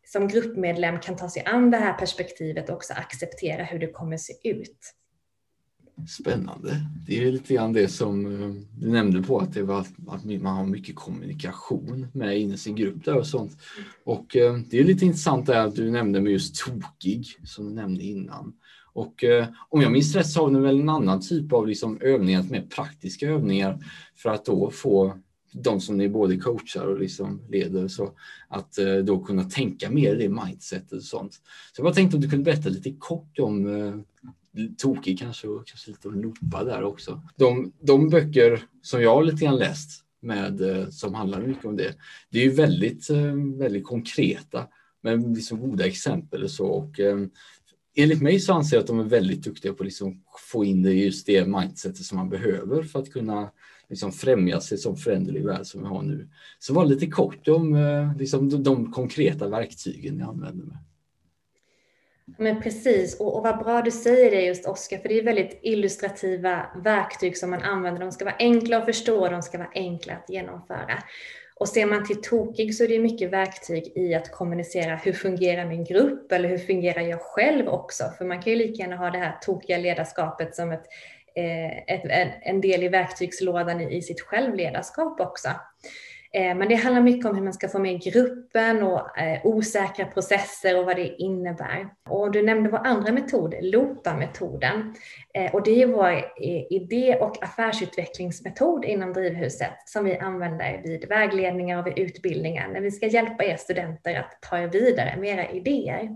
som 0.05 0.27
gruppmedlem 0.27 0.99
kan 0.99 1.15
ta 1.15 1.29
sig 1.29 1.43
an 1.45 1.71
det 1.71 1.77
här 1.77 1.93
perspektivet 1.93 2.69
och 2.69 2.75
också 2.75 2.93
acceptera 2.93 3.63
hur 3.63 3.79
det 3.79 3.87
kommer 3.87 4.17
se 4.17 4.33
ut. 4.43 4.93
Spännande. 6.05 6.81
Det 7.05 7.23
är 7.23 7.31
lite 7.31 7.53
grann 7.53 7.73
det 7.73 7.87
som 7.87 8.25
eh, 8.25 8.49
du 8.79 8.91
nämnde 8.91 9.23
på 9.23 9.39
att, 9.39 9.53
det 9.53 9.63
var, 9.63 9.79
att 10.07 10.25
man 10.25 10.45
har 10.45 10.65
mycket 10.65 10.95
kommunikation 10.95 12.07
med 12.13 12.39
in 12.39 12.53
i 12.53 12.57
sin 12.57 12.75
grupp 12.75 13.05
där 13.05 13.17
och 13.17 13.27
sånt. 13.27 13.57
Och 14.03 14.35
eh, 14.35 14.57
det 14.69 14.79
är 14.79 14.83
lite 14.83 15.05
intressant 15.05 15.45
det 15.45 15.63
att 15.63 15.75
du 15.75 15.91
nämnde 15.91 16.21
med 16.21 16.31
just 16.31 16.65
tokig 16.65 17.25
som 17.43 17.65
du 17.65 17.73
nämnde 17.73 18.03
innan. 18.03 18.53
Och 18.93 19.23
eh, 19.23 19.47
om 19.69 19.81
jag 19.81 19.91
minns 19.91 20.15
rätt 20.15 20.27
så 20.27 20.43
har 20.43 20.51
ni 20.51 20.59
väl 20.59 20.79
en 20.79 20.89
annan 20.89 21.21
typ 21.21 21.53
av 21.53 21.67
liksom 21.67 22.01
övningar, 22.01 22.43
mer 22.43 22.67
praktiska 22.69 23.29
övningar 23.29 23.79
för 24.15 24.29
att 24.29 24.45
då 24.45 24.71
få 24.71 25.17
de 25.51 25.81
som 25.81 25.97
ni 25.97 26.09
både 26.09 26.37
coachar 26.37 26.85
och 26.85 26.99
liksom 26.99 27.41
leder 27.49 27.87
så 27.87 28.11
att 28.47 28.77
då 29.03 29.19
kunna 29.19 29.43
tänka 29.43 29.89
mer 29.89 30.15
i 30.15 30.27
det 30.27 30.29
mindsetet 30.29 30.91
och 30.91 31.03
sånt. 31.03 31.33
Så 31.33 31.41
jag 31.77 31.83
bara 31.83 31.93
tänkte 31.93 32.17
om 32.17 32.21
du 32.21 32.29
kunde 32.29 32.43
berätta 32.43 32.69
lite 32.69 32.93
kort 32.99 33.39
om 33.39 33.65
tokig 34.77 35.19
kanske 35.19 35.47
och 35.47 35.67
kanske 35.67 35.91
lite 35.91 36.07
att 36.07 36.17
loopa 36.17 36.63
där 36.63 36.83
också. 36.83 37.21
De, 37.35 37.73
de 37.81 38.09
böcker 38.09 38.63
som 38.81 39.01
jag 39.01 39.15
har 39.15 39.23
lite 39.23 39.45
grann 39.45 39.57
läst 39.57 40.03
med, 40.21 40.61
eh, 40.61 40.89
som 40.89 41.13
handlar 41.13 41.41
mycket 41.41 41.65
om 41.65 41.75
det, 41.75 41.95
det 42.29 42.39
är 42.39 42.43
ju 42.43 42.51
väldigt, 42.51 43.09
eh, 43.09 43.33
väldigt 43.57 43.83
konkreta 43.83 44.67
med 45.01 45.35
liksom 45.35 45.59
goda 45.59 45.85
exempel 45.85 46.43
och 46.43 46.51
så. 46.51 46.67
Och, 46.67 46.99
eh, 46.99 47.17
enligt 47.95 48.21
mig 48.21 48.39
så 48.39 48.53
anser 48.53 48.77
jag 48.77 48.81
att 48.81 48.87
de 48.87 48.99
är 48.99 49.03
väldigt 49.03 49.43
duktiga 49.43 49.73
på 49.73 49.83
att 49.83 49.85
liksom 49.85 50.23
få 50.51 50.65
in 50.65 50.83
det 50.83 50.93
just 50.93 51.25
det 51.25 51.47
mindsetet 51.47 52.05
som 52.05 52.17
man 52.17 52.29
behöver 52.29 52.83
för 52.83 52.99
att 52.99 53.11
kunna 53.11 53.51
liksom 53.89 54.11
främja 54.11 54.61
sig 54.61 54.77
som 54.77 54.97
föränderlig 54.97 55.45
värld 55.45 55.65
som 55.65 55.81
vi 55.81 55.87
har 55.87 56.03
nu. 56.03 56.29
Så 56.59 56.73
var 56.73 56.85
lite 56.85 57.07
kort 57.07 57.47
om 57.47 57.77
liksom, 58.19 58.49
de, 58.49 58.63
de 58.63 58.91
konkreta 58.91 59.49
verktygen 59.49 60.19
jag 60.19 60.29
använder 60.29 60.65
mig. 60.65 60.77
Men 62.37 62.61
precis, 62.61 63.19
och, 63.19 63.35
och 63.35 63.43
vad 63.43 63.59
bra 63.59 63.81
du 63.81 63.91
säger 63.91 64.31
det 64.31 64.41
just 64.41 64.65
Oskar, 64.65 64.97
för 64.97 65.09
det 65.09 65.19
är 65.19 65.23
väldigt 65.23 65.59
illustrativa 65.61 66.65
verktyg 66.83 67.37
som 67.37 67.49
man 67.49 67.61
använder. 67.61 68.01
De 68.01 68.11
ska 68.11 68.25
vara 68.25 68.35
enkla 68.39 68.77
att 68.77 68.85
förstå 68.85 69.19
och 69.19 69.31
de 69.31 69.41
ska 69.41 69.57
vara 69.57 69.71
enkla 69.73 70.13
att 70.13 70.29
genomföra. 70.29 71.03
Och 71.59 71.69
ser 71.69 71.85
man 71.85 72.05
till 72.05 72.21
tokig 72.21 72.75
så 72.75 72.83
är 72.83 72.87
det 72.87 72.99
mycket 72.99 73.31
verktyg 73.31 73.91
i 73.95 74.13
att 74.13 74.31
kommunicera 74.31 74.95
hur 74.95 75.13
fungerar 75.13 75.65
min 75.65 75.83
grupp 75.83 76.31
eller 76.31 76.49
hur 76.49 76.57
fungerar 76.57 77.01
jag 77.01 77.21
själv 77.21 77.67
också? 77.67 78.03
För 78.17 78.25
man 78.25 78.41
kan 78.41 78.53
ju 78.53 78.59
lika 78.59 78.83
gärna 78.83 78.95
ha 78.95 79.09
det 79.09 79.17
här 79.17 79.37
tokiga 79.41 79.77
ledarskapet 79.77 80.55
som 80.55 80.71
ett, 80.71 80.85
eh, 81.35 81.95
ett, 81.95 82.05
en, 82.05 82.29
en 82.41 82.61
del 82.61 82.83
i 82.83 82.87
verktygslådan 82.87 83.81
i, 83.81 83.97
i 83.97 84.01
sitt 84.01 84.21
självledarskap 84.21 85.19
också. 85.19 85.49
Eh, 86.33 86.55
men 86.55 86.67
det 86.67 86.75
handlar 86.75 87.01
mycket 87.01 87.25
om 87.25 87.35
hur 87.35 87.43
man 87.43 87.53
ska 87.53 87.67
få 87.67 87.79
med 87.79 88.01
gruppen 88.01 88.83
och 88.83 89.17
eh, 89.17 89.45
osäkra 89.45 90.05
processer 90.05 90.79
och 90.79 90.85
vad 90.85 90.95
det 90.95 91.07
innebär. 91.07 91.89
Och 92.09 92.31
du 92.31 92.43
nämnde 92.43 92.69
vår 92.69 92.87
andra 92.87 93.11
metod, 93.11 93.55
LOPA-metoden. 93.61 94.95
Eh, 95.33 95.55
och 95.55 95.63
det 95.63 95.81
är 95.81 95.87
vår 95.87 96.23
idé 96.69 97.17
och 97.21 97.43
affärsutvecklingsmetod 97.43 98.85
inom 98.85 99.13
Drivhuset 99.13 99.73
som 99.85 100.05
vi 100.05 100.17
använder 100.17 100.81
vid 100.83 101.09
vägledningar 101.09 101.79
och 101.79 101.87
vid 101.87 101.99
utbildningar 101.99 102.67
när 102.67 102.81
vi 102.81 102.91
ska 102.91 103.07
hjälpa 103.07 103.43
er 103.43 103.57
studenter 103.57 104.15
att 104.15 104.41
ta 104.41 104.57
er 104.57 104.67
vidare 104.67 105.15
med 105.17 105.29
era 105.29 105.49
idéer. 105.49 106.09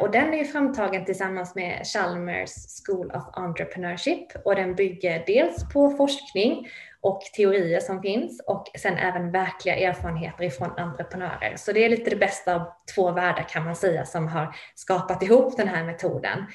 Och 0.00 0.10
den 0.10 0.34
är 0.34 0.44
framtagen 0.44 1.04
tillsammans 1.04 1.54
med 1.54 1.86
Chalmers 1.86 2.50
School 2.84 3.10
of 3.10 3.22
Entrepreneurship 3.32 4.26
och 4.44 4.56
den 4.56 4.74
bygger 4.74 5.22
dels 5.26 5.72
på 5.72 5.90
forskning 5.90 6.68
och 7.02 7.20
teorier 7.36 7.80
som 7.80 8.02
finns 8.02 8.42
och 8.46 8.66
sen 8.78 8.98
även 8.98 9.32
verkliga 9.32 9.76
erfarenheter 9.76 10.44
ifrån 10.44 10.78
entreprenörer. 10.78 11.54
Så 11.56 11.72
det 11.72 11.84
är 11.84 11.88
lite 11.88 12.10
det 12.10 12.16
bästa 12.16 12.54
av 12.54 12.62
två 12.94 13.10
världar 13.10 13.48
kan 13.48 13.64
man 13.64 13.76
säga 13.76 14.04
som 14.04 14.28
har 14.28 14.56
skapat 14.74 15.22
ihop 15.22 15.56
den 15.56 15.68
här 15.68 15.84
metoden. 15.84 16.46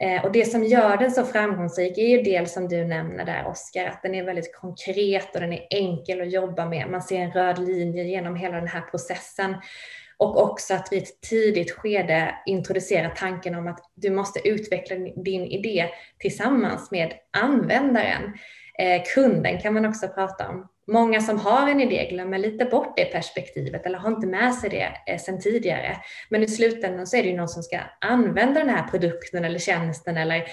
Eh, 0.00 0.24
och 0.24 0.32
det 0.32 0.44
som 0.44 0.64
gör 0.64 0.96
den 0.96 1.10
så 1.10 1.24
framgångsrik 1.24 1.98
är 1.98 2.08
ju 2.08 2.22
dels 2.22 2.52
som 2.52 2.68
du 2.68 2.84
nämner 2.84 3.24
där 3.24 3.46
Oskar, 3.46 3.86
att 3.86 4.02
den 4.02 4.14
är 4.14 4.24
väldigt 4.24 4.56
konkret 4.56 5.34
och 5.34 5.40
den 5.40 5.52
är 5.52 5.66
enkel 5.70 6.20
att 6.20 6.32
jobba 6.32 6.66
med. 6.66 6.90
Man 6.90 7.02
ser 7.02 7.18
en 7.18 7.32
röd 7.32 7.58
linje 7.58 8.04
genom 8.04 8.36
hela 8.36 8.56
den 8.56 8.68
här 8.68 8.80
processen. 8.80 9.54
Och 10.16 10.42
också 10.42 10.74
att 10.74 10.88
vi 10.90 10.96
i 10.96 11.02
ett 11.02 11.20
tidigt 11.20 11.70
skede 11.70 12.34
introducerar 12.46 13.14
tanken 13.16 13.54
om 13.54 13.66
att 13.66 13.80
du 13.94 14.10
måste 14.10 14.48
utveckla 14.48 14.96
din 14.96 15.44
idé 15.44 15.88
tillsammans 16.18 16.90
med 16.90 17.12
användaren. 17.32 18.22
Eh, 18.78 19.02
kunden 19.14 19.60
kan 19.60 19.74
man 19.74 19.86
också 19.86 20.08
prata 20.08 20.48
om. 20.48 20.68
Många 20.86 21.20
som 21.20 21.38
har 21.38 21.68
en 21.68 21.80
idé 21.80 22.08
glömmer 22.10 22.38
lite 22.38 22.64
bort 22.64 22.96
det 22.96 23.04
perspektivet 23.04 23.86
eller 23.86 23.98
har 23.98 24.10
inte 24.10 24.26
med 24.26 24.54
sig 24.54 24.70
det 24.70 25.12
eh, 25.12 25.18
sedan 25.18 25.40
tidigare. 25.40 25.96
Men 26.28 26.42
i 26.42 26.48
slutändan 26.48 27.06
så 27.06 27.16
är 27.16 27.22
det 27.22 27.28
ju 27.28 27.36
någon 27.36 27.48
som 27.48 27.62
ska 27.62 27.80
använda 28.00 28.60
den 28.60 28.68
här 28.68 28.88
produkten 28.88 29.44
eller 29.44 29.58
tjänsten 29.58 30.16
eller 30.16 30.44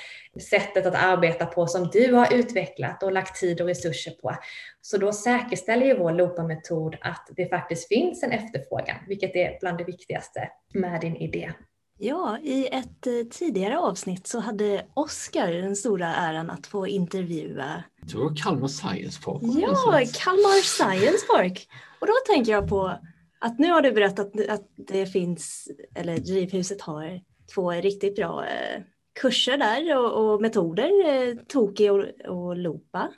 sättet 0.50 0.86
att 0.86 0.96
arbeta 0.96 1.46
på 1.46 1.68
som 1.68 1.90
du 1.94 2.14
har 2.14 2.34
utvecklat 2.34 3.04
och 3.04 3.12
lagt 3.12 3.40
tid 3.40 3.62
och 3.62 3.68
resurser 3.68 4.12
på. 4.12 4.36
Så 4.82 4.98
då 4.98 5.12
säkerställer 5.14 5.86
ju 5.86 5.98
vår 5.98 6.12
LOPA-metod 6.12 6.98
att 7.02 7.30
det 7.36 7.46
faktiskt 7.46 7.88
finns 7.88 8.24
en 8.24 8.32
efterfrågan, 8.32 8.98
vilket 9.08 9.36
är 9.36 9.58
bland 9.60 9.78
det 9.78 9.84
viktigaste 9.84 10.50
med 10.74 11.02
din 11.02 11.16
idé. 11.16 11.52
Ja, 11.98 12.38
i 12.44 12.68
ett 12.68 13.08
eh, 13.08 13.14
tidigare 13.32 13.78
avsnitt 13.80 14.28
så 14.28 14.40
hade 14.40 14.86
Oskar 14.94 15.52
den 15.52 15.76
stora 15.76 16.16
äran 16.16 16.50
att 16.50 16.68
få 16.68 16.88
intervjua 16.88 17.84
Det 18.02 18.18
var 18.18 18.36
Kalmar 18.36 18.68
Science 18.68 19.22
Park. 19.22 19.42
Ja, 19.44 20.06
Kalmar 20.14 20.62
Science 20.62 21.26
Park. 21.28 21.68
Och 22.00 22.08
då 22.08 22.14
tänker 22.34 22.52
jag 22.52 22.70
på 22.70 23.00
att 23.40 23.60
nu 23.60 23.72
har 23.72 23.82
du 23.82 23.92
berättat 23.92 24.50
att 24.50 24.70
det 24.76 25.06
finns, 25.06 25.68
eller 25.96 26.18
Drivhuset 26.18 26.82
har 26.82 27.22
två 27.56 27.72
riktigt 27.72 28.16
bra 28.16 28.46
eh, 28.46 28.82
kurser 29.22 29.58
där 29.58 29.98
och, 29.98 30.34
och 30.34 30.42
metoder, 30.42 30.90
eh, 31.06 31.36
Toki 31.48 31.90
och, 31.90 32.06
och 32.28 32.58
Lopa. 32.58 33.10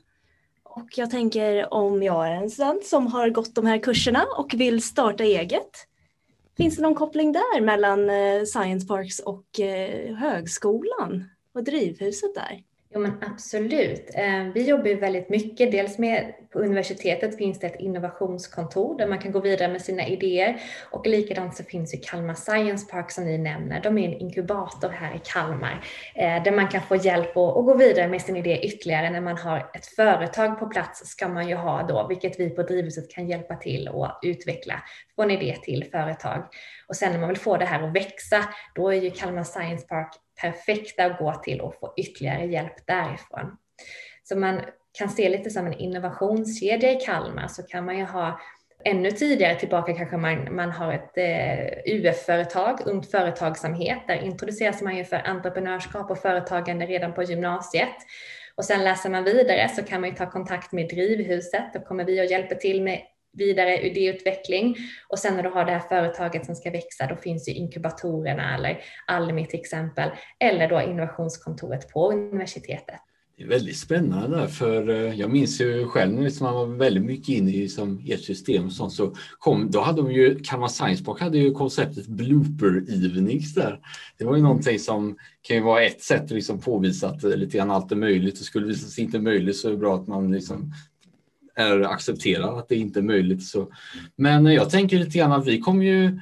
Och 0.64 0.90
jag 0.96 1.12
tänker 1.12 1.74
om 1.74 2.04
jag 2.04 2.28
är 2.28 2.32
en 2.32 2.50
student 2.50 2.86
som 2.86 3.08
har 3.08 3.30
gått 3.30 3.56
de 3.56 3.66
här 3.66 3.78
kurserna 3.78 4.26
och 4.38 4.54
vill 4.54 4.82
starta 4.82 5.24
eget. 5.24 5.88
Finns 6.58 6.76
det 6.76 6.82
någon 6.82 6.96
koppling 6.96 7.32
där 7.32 7.62
mellan 7.62 8.10
eh, 8.10 8.44
Science 8.44 8.88
Parks 8.88 9.20
och 9.20 9.60
eh, 9.60 10.16
högskolan 10.16 11.30
och 11.54 11.64
drivhuset 11.64 12.36
där? 12.36 12.64
Jo 12.90 13.00
men 13.00 13.12
absolut. 13.22 14.10
Eh, 14.14 14.44
vi 14.54 14.70
jobbar 14.70 14.88
ju 14.88 14.96
väldigt 14.96 15.30
mycket. 15.30 15.72
Dels 15.72 15.98
med 15.98 16.34
på 16.54 16.60
universitetet 16.60 17.38
finns 17.38 17.60
det 17.60 17.68
ett 17.68 17.80
innovationskontor 17.80 18.98
där 18.98 19.08
man 19.08 19.20
kan 19.20 19.32
gå 19.32 19.40
vidare 19.40 19.72
med 19.72 19.82
sina 19.82 20.08
idéer 20.08 20.62
och 20.92 21.08
likadant 21.08 21.56
så 21.56 21.64
finns 21.64 21.94
ju 21.94 21.98
Kalmar 21.98 22.34
Science 22.34 22.92
Park 22.92 23.12
som 23.12 23.26
ni 23.26 23.38
nämner. 23.38 23.82
De 23.82 23.98
är 23.98 24.08
en 24.08 24.20
inkubator 24.20 24.90
här 24.90 25.16
i 25.16 25.20
Kalmar 25.24 25.86
eh, 26.16 26.44
där 26.44 26.52
man 26.52 26.68
kan 26.68 26.82
få 26.82 26.96
hjälp 26.96 27.38
och 27.38 27.66
gå 27.66 27.78
vidare 27.78 28.08
med 28.08 28.22
sin 28.22 28.36
idé 28.36 28.60
ytterligare. 28.64 29.10
När 29.10 29.22
man 29.22 29.38
har 29.38 29.70
ett 29.74 29.86
företag 29.86 30.60
på 30.60 30.68
plats 30.68 31.06
ska 31.06 31.28
man 31.28 31.50
ju 31.50 31.56
ha 31.56 31.84
då, 31.84 32.08
vilket 32.08 32.40
vi 32.40 32.50
på 32.50 32.64
Drivhuset 32.64 33.12
kan 33.12 33.28
hjälpa 33.28 33.56
till 33.56 33.88
och 33.88 34.20
utveckla 34.22 34.84
från 35.16 35.32
idé 35.32 35.58
till 35.64 35.84
företag. 35.92 36.48
Och 36.88 36.96
sen 36.96 37.12
när 37.12 37.20
man 37.20 37.30
vill 37.30 37.38
få 37.38 37.58
det 37.58 37.66
här 37.66 37.84
att 37.84 37.96
växa, 37.96 38.44
då 38.76 38.90
är 38.90 39.02
ju 39.02 39.12
Kalmar 39.12 39.44
Science 39.44 39.88
Park 39.88 40.14
perfekta 40.42 41.06
att 41.06 41.20
gå 41.20 41.34
till 41.34 41.62
och 41.62 41.76
få 41.80 41.94
ytterligare 41.98 42.46
hjälp 42.46 42.88
därifrån. 42.88 43.58
Så 44.24 44.38
man 44.38 44.62
kan 44.98 45.10
se 45.10 45.30
lite 45.30 45.50
som 45.50 45.68
en 45.68 45.74
innovationskedja 45.74 46.92
i 46.92 46.96
Kalmar 46.96 47.48
så 47.48 47.64
kan 47.64 47.86
man 47.86 47.98
ju 47.98 48.04
ha 48.04 48.40
ännu 48.84 49.12
tidigare 49.12 49.56
tillbaka 49.56 49.94
kanske 49.94 50.18
man, 50.18 50.56
man 50.56 50.72
har 50.72 50.94
ett 50.94 51.18
eh, 51.18 51.94
UF-företag, 51.94 52.80
Ungt 52.86 53.12
Företagsamhet. 53.12 54.00
Där 54.08 54.16
introduceras 54.16 54.82
man 54.82 54.98
ju 54.98 55.04
för 55.04 55.28
entreprenörskap 55.28 56.12
och 56.12 56.18
företagande 56.18 56.86
redan 56.86 57.14
på 57.14 57.24
gymnasiet. 57.24 57.96
Och 58.56 58.66
sen 58.66 58.84
läser 58.84 59.10
man 59.10 59.24
vidare 59.24 59.70
så 59.70 59.84
kan 59.84 60.02
man 60.02 60.10
ju 60.10 60.16
ta 60.16 60.32
kontakt 60.32 60.72
med 60.72 60.90
Drivhuset. 60.90 61.74
Då 61.74 61.80
kommer 61.80 62.04
vi 62.04 62.22
och 62.22 62.26
hjälper 62.26 62.56
till 62.56 62.84
med 62.84 63.02
vidare 63.34 63.82
idéutveckling 63.82 64.76
och 65.10 65.20
sen 65.20 65.36
när 65.36 65.44
du 65.44 65.50
har 65.50 65.66
det 65.66 65.72
här 65.72 65.80
företaget 65.80 66.46
som 66.46 66.56
ska 66.56 66.72
växa 66.72 67.08
då 67.08 67.16
finns 67.16 67.50
ju 67.50 67.54
inkubatorerna 67.54 68.56
eller 68.56 68.80
Almi 69.08 69.46
till 69.46 69.60
exempel 69.60 70.10
eller 70.40 70.70
då 70.70 70.82
innovationskontoret 70.82 71.90
på 71.90 72.12
universitetet. 72.12 73.00
Det 73.38 73.44
är 73.44 73.48
väldigt 73.48 73.78
spännande 73.78 74.38
där, 74.38 74.48
för 74.48 74.90
eh, 74.90 75.20
jag 75.20 75.32
minns 75.32 75.62
ju 75.62 75.86
själv 75.86 76.14
när 76.14 76.24
liksom 76.24 76.44
man 76.44 76.56
var 76.56 76.66
väldigt 76.66 77.04
mycket 77.04 77.30
inne 77.30 77.52
i 77.52 77.70
som 77.70 78.02
ert 78.08 78.24
system 78.24 78.66
och 78.66 78.72
sånt 78.72 78.94
så 78.94 79.16
kom, 79.40 79.72
då 79.72 79.82
hade 79.82 80.02
de 80.02 80.12
ju, 80.12 80.40
Kalmar 80.40 80.68
Science 80.68 81.04
Park 81.04 81.22
hade 81.22 81.38
ju 81.38 81.52
konceptet 81.52 82.08
blooper 82.08 83.06
evenings 83.06 83.54
där. 83.54 83.80
Det 84.18 84.26
var 84.26 84.36
ju 84.36 84.42
någonting 84.42 84.80
som 84.80 85.18
kan 85.42 85.58
ju 85.58 85.64
vara 85.64 85.84
ett 85.84 86.02
sätt 86.02 86.24
att 86.24 86.32
liksom 86.32 86.60
påvisa 86.60 87.10
att 87.10 87.24
lite 87.24 87.58
grann 87.58 87.72
allt 87.72 87.92
är 87.92 87.96
möjligt 87.96 88.40
och 88.40 88.46
skulle 88.46 88.66
det 88.66 88.74
visa 88.74 88.88
sig 88.88 89.04
inte 89.04 89.20
möjligt 89.20 89.58
så 89.58 89.68
är 89.68 89.72
det 89.72 89.78
bra 89.78 89.96
att 89.96 90.08
man 90.08 90.32
liksom 90.32 90.74
är 91.58 91.82
accepterar 91.82 92.60
att 92.60 92.70
det 92.70 92.76
inte 92.76 93.00
är 93.00 93.04
möjligt. 93.04 93.44
Så. 93.44 93.68
Men 94.16 94.46
jag 94.46 94.70
tänker 94.70 95.00
lite 95.00 95.18
grann 95.18 95.32
att 95.32 95.48
vi 95.48 95.60
kommer 95.60 95.86
ju 95.86 96.20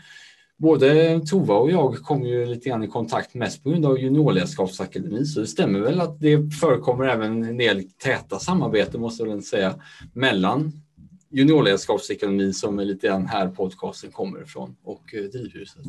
både 0.58 1.19
Tova 1.26 1.56
och 1.56 1.71
jag 1.71 1.95
kommer 1.95 2.26
ju 2.26 2.45
lite 2.45 2.69
grann 2.69 2.84
i 2.84 2.88
kontakt 2.88 3.34
mest 3.34 3.63
på 3.63 3.69
grund 3.69 3.86
av 3.86 4.00
juniorledarskapsakademin 4.00 5.26
så 5.26 5.39
det 5.39 5.48
stämmer 5.48 5.80
väl 5.80 6.02
att 6.02 6.19
det 6.19 6.54
förekommer 6.60 7.06
även 7.06 7.43
en 7.43 7.58
del 7.58 7.84
täta 7.84 8.39
samarbeten 8.39 9.02
måste 9.02 9.24
jag 9.24 9.30
väl 9.30 9.43
säga 9.43 9.76
mellan 10.13 10.71
juniorledarskapsekonomin 11.30 12.54
som 12.54 12.80
är 12.80 12.86
lite 12.86 13.08
grann 13.08 13.28
här 13.28 13.48
podcasten 13.48 14.12
kommer 14.12 14.43
ifrån 14.43 14.76
och 14.84 15.13
eh, 15.13 15.24
Drivhuset. 15.24 15.86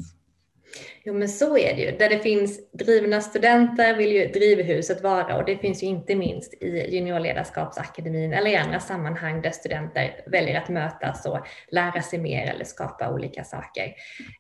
Jo 1.05 1.15
men 1.15 1.29
så 1.29 1.59
är 1.59 1.75
det 1.77 1.83
ju. 1.83 1.97
Där 1.97 2.09
det 2.09 2.19
finns 2.19 2.71
drivna 2.73 3.21
studenter 3.21 3.97
vill 3.97 4.13
ju 4.13 4.27
drivhuset 4.27 5.03
vara 5.03 5.37
och 5.37 5.45
det 5.45 5.57
finns 5.57 5.83
ju 5.83 5.87
inte 5.87 6.15
minst 6.15 6.55
i 6.63 6.97
juniorledarskapsakademin 6.97 8.33
eller 8.33 8.51
i 8.51 8.57
andra 8.57 8.81
sammanhang 8.81 9.43
där 9.43 9.51
studenter 9.51 10.21
väljer 10.27 10.61
att 10.61 10.69
mötas 10.69 11.27
och 11.27 11.47
lära 11.69 12.03
sig 12.03 12.19
mer 12.19 12.47
eller 12.47 12.65
skapa 12.65 13.13
olika 13.13 13.45
saker. 13.45 13.95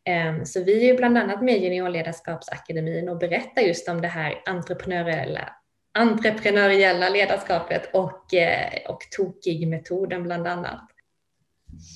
Ehm, 0.04 0.44
så 0.44 0.64
vi 0.64 0.80
är 0.80 0.92
ju 0.92 0.96
bland 0.96 1.18
annat 1.18 1.42
med 1.42 1.56
i 1.56 1.64
juniorledarskapsakademin 1.64 3.08
och 3.08 3.18
berättar 3.18 3.62
just 3.62 3.88
om 3.88 4.00
det 4.00 4.08
här 4.08 4.42
entreprenöriella 4.46 5.52
entreprenöriella 5.96 7.08
ledarskapet 7.08 7.90
och, 7.94 8.34
eh, 8.34 8.72
och 8.88 9.00
tokig-metoden 9.16 10.22
bland 10.22 10.46
annat. 10.46 10.95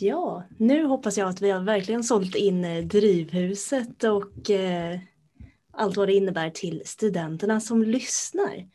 Ja, 0.01 0.45
nu 0.59 0.85
hoppas 0.85 1.19
jag 1.19 1.29
att 1.29 1.43
vi 1.43 1.51
har 1.51 1.61
verkligen 1.61 2.05
sålt 2.05 2.35
in 2.35 2.65
eh, 2.65 2.85
drivhuset 2.85 4.05
och 4.05 4.51
eh, 4.51 4.99
allt 5.73 5.97
vad 5.97 6.09
det 6.09 6.15
innebär 6.15 6.51
till 6.51 6.83
studenterna 6.85 7.61
som 7.61 7.83
lyssnar. 7.83 8.69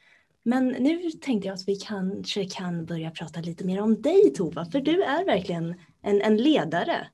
Men 0.44 0.68
nu 0.68 1.12
tänkte 1.12 1.48
jag 1.48 1.56
att 1.56 1.68
vi 1.68 1.76
kanske 1.76 2.46
kan 2.46 2.86
börja 2.86 3.12
prata 3.12 3.40
lite 3.40 3.66
mer 3.66 3.82
om 3.82 4.02
dig 4.02 4.34
Tova, 4.34 4.66
för 4.66 4.80
du 4.80 5.04
är 5.04 5.26
verkligen 5.26 5.76
en, 6.02 6.22
en 6.22 6.38
ledare. 6.38 7.08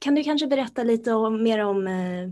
Kan 0.00 0.14
du 0.14 0.22
kanske 0.22 0.46
berätta 0.46 0.82
lite 0.82 1.12
om, 1.12 1.42
mer 1.42 1.64
om 1.64 1.86
eh, 1.86 2.28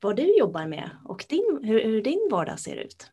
vad 0.00 0.16
du 0.16 0.38
jobbar 0.38 0.66
med 0.66 0.90
och 1.04 1.24
din, 1.28 1.60
hur, 1.62 1.84
hur 1.84 2.02
din 2.02 2.28
vardag 2.30 2.60
ser 2.60 2.76
ut? 2.76 3.10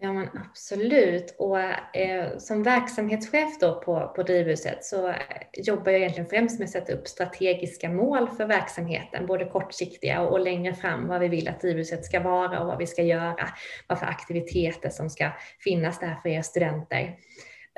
Ja 0.00 0.12
men 0.12 0.28
absolut 0.50 1.34
och 1.38 1.60
eh, 1.96 2.38
som 2.38 2.62
verksamhetschef 2.62 3.58
då 3.60 3.80
på, 3.80 4.12
på 4.16 4.22
Drivhuset 4.22 4.84
så 4.84 5.14
jobbar 5.52 5.92
jag 5.92 6.00
egentligen 6.00 6.30
främst 6.30 6.58
med 6.58 6.66
att 6.66 6.72
sätta 6.72 6.92
upp 6.92 7.08
strategiska 7.08 7.88
mål 7.88 8.28
för 8.28 8.46
verksamheten, 8.46 9.26
både 9.26 9.44
kortsiktiga 9.44 10.20
och, 10.20 10.32
och 10.32 10.40
längre 10.40 10.74
fram 10.74 11.08
vad 11.08 11.20
vi 11.20 11.28
vill 11.28 11.48
att 11.48 11.60
Drivhuset 11.60 12.04
ska 12.04 12.20
vara 12.20 12.60
och 12.60 12.66
vad 12.66 12.78
vi 12.78 12.86
ska 12.86 13.02
göra, 13.02 13.48
vad 13.86 13.98
för 13.98 14.06
aktiviteter 14.06 14.90
som 14.90 15.10
ska 15.10 15.30
finnas 15.58 16.00
där 16.00 16.16
för 16.22 16.28
er 16.28 16.42
studenter. 16.42 17.16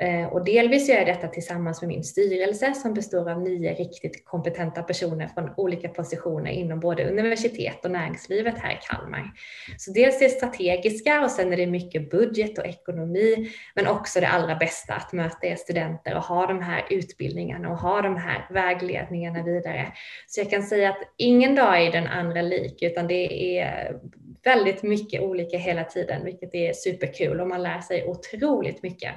Eh, 0.01 0.25
och 0.25 0.45
delvis 0.45 0.89
gör 0.89 0.97
jag 0.97 1.07
detta 1.07 1.27
tillsammans 1.27 1.81
med 1.81 1.87
min 1.87 2.03
styrelse 2.03 2.73
som 2.73 2.93
består 2.93 3.31
av 3.31 3.41
nio 3.41 3.73
riktigt 3.73 4.25
kompetenta 4.25 4.83
personer 4.83 5.27
från 5.27 5.49
olika 5.57 5.89
positioner 5.89 6.51
inom 6.51 6.79
både 6.79 7.09
universitet 7.09 7.85
och 7.85 7.91
näringslivet 7.91 8.57
här 8.57 8.71
i 8.71 8.77
Kalmar. 8.81 9.31
Så 9.77 9.91
dels 9.91 10.19
det 10.19 10.29
strategiska 10.29 11.21
och 11.23 11.31
sen 11.31 11.53
är 11.53 11.57
det 11.57 11.67
mycket 11.67 12.11
budget 12.11 12.57
och 12.57 12.65
ekonomi, 12.65 13.51
men 13.75 13.87
också 13.87 14.19
det 14.19 14.27
allra 14.27 14.55
bästa 14.55 14.93
att 14.93 15.13
möta 15.13 15.47
er 15.47 15.55
studenter 15.55 16.15
och 16.15 16.23
ha 16.23 16.47
de 16.47 16.61
här 16.61 16.85
utbildningarna 16.89 17.69
och 17.69 17.77
ha 17.77 18.01
de 18.01 18.17
här 18.17 18.47
vägledningarna 18.49 19.43
vidare. 19.43 19.93
Så 20.27 20.39
jag 20.39 20.49
kan 20.49 20.63
säga 20.63 20.89
att 20.89 21.01
ingen 21.17 21.55
dag 21.55 21.85
är 21.85 21.91
den 21.91 22.07
andra 22.07 22.41
lik, 22.41 22.81
utan 22.81 23.07
det 23.07 23.57
är 23.59 23.95
väldigt 24.43 24.83
mycket 24.83 25.21
olika 25.21 25.57
hela 25.57 25.83
tiden, 25.83 26.25
vilket 26.25 26.55
är 26.55 26.73
superkul 26.73 27.41
och 27.41 27.47
man 27.47 27.63
lär 27.63 27.79
sig 27.79 28.05
otroligt 28.07 28.83
mycket. 28.83 29.15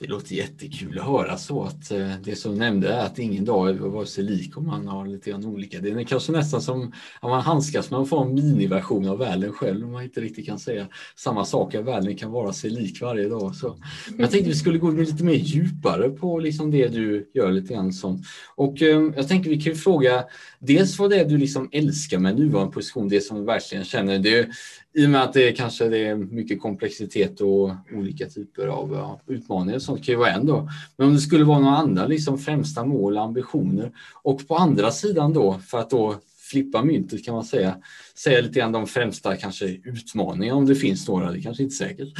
Det 0.00 0.06
låter 0.06 0.34
jättekul 0.34 0.98
att 0.98 1.04
höra 1.04 1.36
så 1.36 1.62
att 1.62 1.90
eh, 1.90 2.12
det 2.24 2.36
som 2.36 2.54
nämnde 2.54 2.88
är 2.88 3.06
att 3.06 3.18
ingen 3.18 3.44
dag 3.44 3.68
är 3.68 3.74
vare 3.74 4.06
sig 4.06 4.24
lik 4.24 4.56
om 4.56 4.66
man 4.66 4.88
har 4.88 5.06
lite 5.06 5.30
grann 5.30 5.44
olika. 5.44 5.80
Det 5.80 5.90
är 5.90 6.04
kanske 6.04 6.32
nästan 6.32 6.62
som 6.62 6.92
att 7.20 7.30
man 7.30 7.40
handskas 7.40 7.90
med 7.90 8.12
en 8.12 8.34
miniversion 8.34 9.08
av 9.08 9.18
världen 9.18 9.52
själv 9.52 9.86
om 9.86 9.92
man 9.92 10.02
inte 10.02 10.20
riktigt 10.20 10.46
kan 10.46 10.58
säga 10.58 10.86
samma 11.16 11.44
sak. 11.44 11.74
Att 11.74 11.84
världen 11.84 12.16
kan 12.16 12.30
vara 12.30 12.52
sig 12.52 12.70
lik 12.70 13.00
varje 13.00 13.28
dag. 13.28 13.54
Så. 13.54 13.76
Jag 14.18 14.30
tänkte 14.30 14.50
vi 14.50 14.56
skulle 14.56 14.78
gå 14.78 14.90
lite 14.90 15.24
mer 15.24 15.34
djupare 15.34 16.10
på 16.10 16.38
liksom 16.38 16.70
det 16.70 16.88
du 16.88 17.30
gör 17.34 17.52
lite 17.52 17.74
grann 17.74 17.92
som. 17.92 18.22
Och 18.54 18.82
eh, 18.82 19.10
jag 19.16 19.28
tänker 19.28 19.50
vi 19.50 19.60
kan 19.60 19.74
fråga 19.74 20.24
dels 20.58 20.98
vad 20.98 21.10
det 21.10 21.20
är 21.20 21.24
du 21.24 21.38
liksom 21.38 21.68
älskar 21.72 22.18
med 22.18 22.36
nuvarande 22.36 22.72
position, 22.72 23.08
det 23.08 23.20
som 23.20 23.38
du 23.38 23.44
verkligen 23.44 23.84
känner. 23.84 24.18
Det 24.18 24.48
i 24.94 25.06
och 25.06 25.10
med 25.10 25.22
att 25.22 25.32
det 25.32 25.52
kanske 25.52 25.88
det 25.88 26.06
är 26.06 26.16
mycket 26.16 26.60
komplexitet 26.60 27.40
och 27.40 27.70
olika 27.92 28.26
typer 28.26 28.66
av 28.66 28.92
ja, 28.92 29.20
utmaningar 29.26 29.78
sånt 29.78 30.04
kan 30.04 30.12
ju 30.12 30.18
vara 30.18 30.30
en 30.30 30.46
då. 30.46 30.68
Men 30.96 31.06
om 31.06 31.14
det 31.14 31.20
skulle 31.20 31.44
vara 31.44 31.58
några 31.58 31.76
andra 31.76 32.06
liksom 32.06 32.38
främsta 32.38 32.84
mål 32.84 33.16
och 33.16 33.24
ambitioner 33.24 33.92
och 34.22 34.48
på 34.48 34.56
andra 34.56 34.90
sidan 34.90 35.32
då 35.32 35.58
för 35.66 35.78
att 35.78 35.90
då 35.90 36.16
flippa 36.50 36.84
myntet 36.84 37.24
kan 37.24 37.34
man 37.34 37.44
säga, 37.44 37.76
säga 38.14 38.40
lite 38.40 38.58
grann 38.58 38.72
de 38.72 38.86
främsta 38.86 39.36
kanske 39.36 39.66
utmaningarna 39.66 40.58
om 40.58 40.66
det 40.66 40.74
finns 40.74 41.08
några, 41.08 41.32
det 41.32 41.42
kanske 41.42 41.62
inte 41.62 41.84
är 41.84 41.88
säkert. 41.88 42.12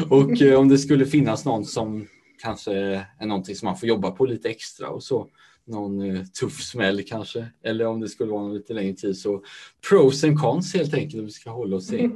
och 0.10 0.42
eh, 0.42 0.60
om 0.60 0.68
det 0.68 0.78
skulle 0.78 1.06
finnas 1.06 1.44
någon 1.44 1.64
som 1.64 2.06
kanske 2.42 2.72
är 3.18 3.26
någonting 3.26 3.54
som 3.54 3.66
man 3.66 3.76
får 3.76 3.88
jobba 3.88 4.10
på 4.10 4.26
lite 4.26 4.48
extra 4.48 4.88
och 4.88 5.02
så 5.02 5.28
någon 5.70 6.16
eh, 6.16 6.22
tuff 6.24 6.62
smäll 6.62 7.02
kanske, 7.02 7.46
eller 7.64 7.86
om 7.86 8.00
det 8.00 8.08
skulle 8.08 8.32
vara 8.32 8.42
någon 8.42 8.54
lite 8.54 8.72
längre 8.72 8.94
tid. 8.94 9.16
Så 9.16 9.42
pros 9.88 10.24
and 10.24 10.40
cons 10.40 10.74
helt 10.74 10.94
enkelt 10.94 11.20
om 11.20 11.24
vi 11.24 11.30
ska 11.30 11.50
hålla 11.50 11.76
oss 11.76 11.88
till 11.88 12.00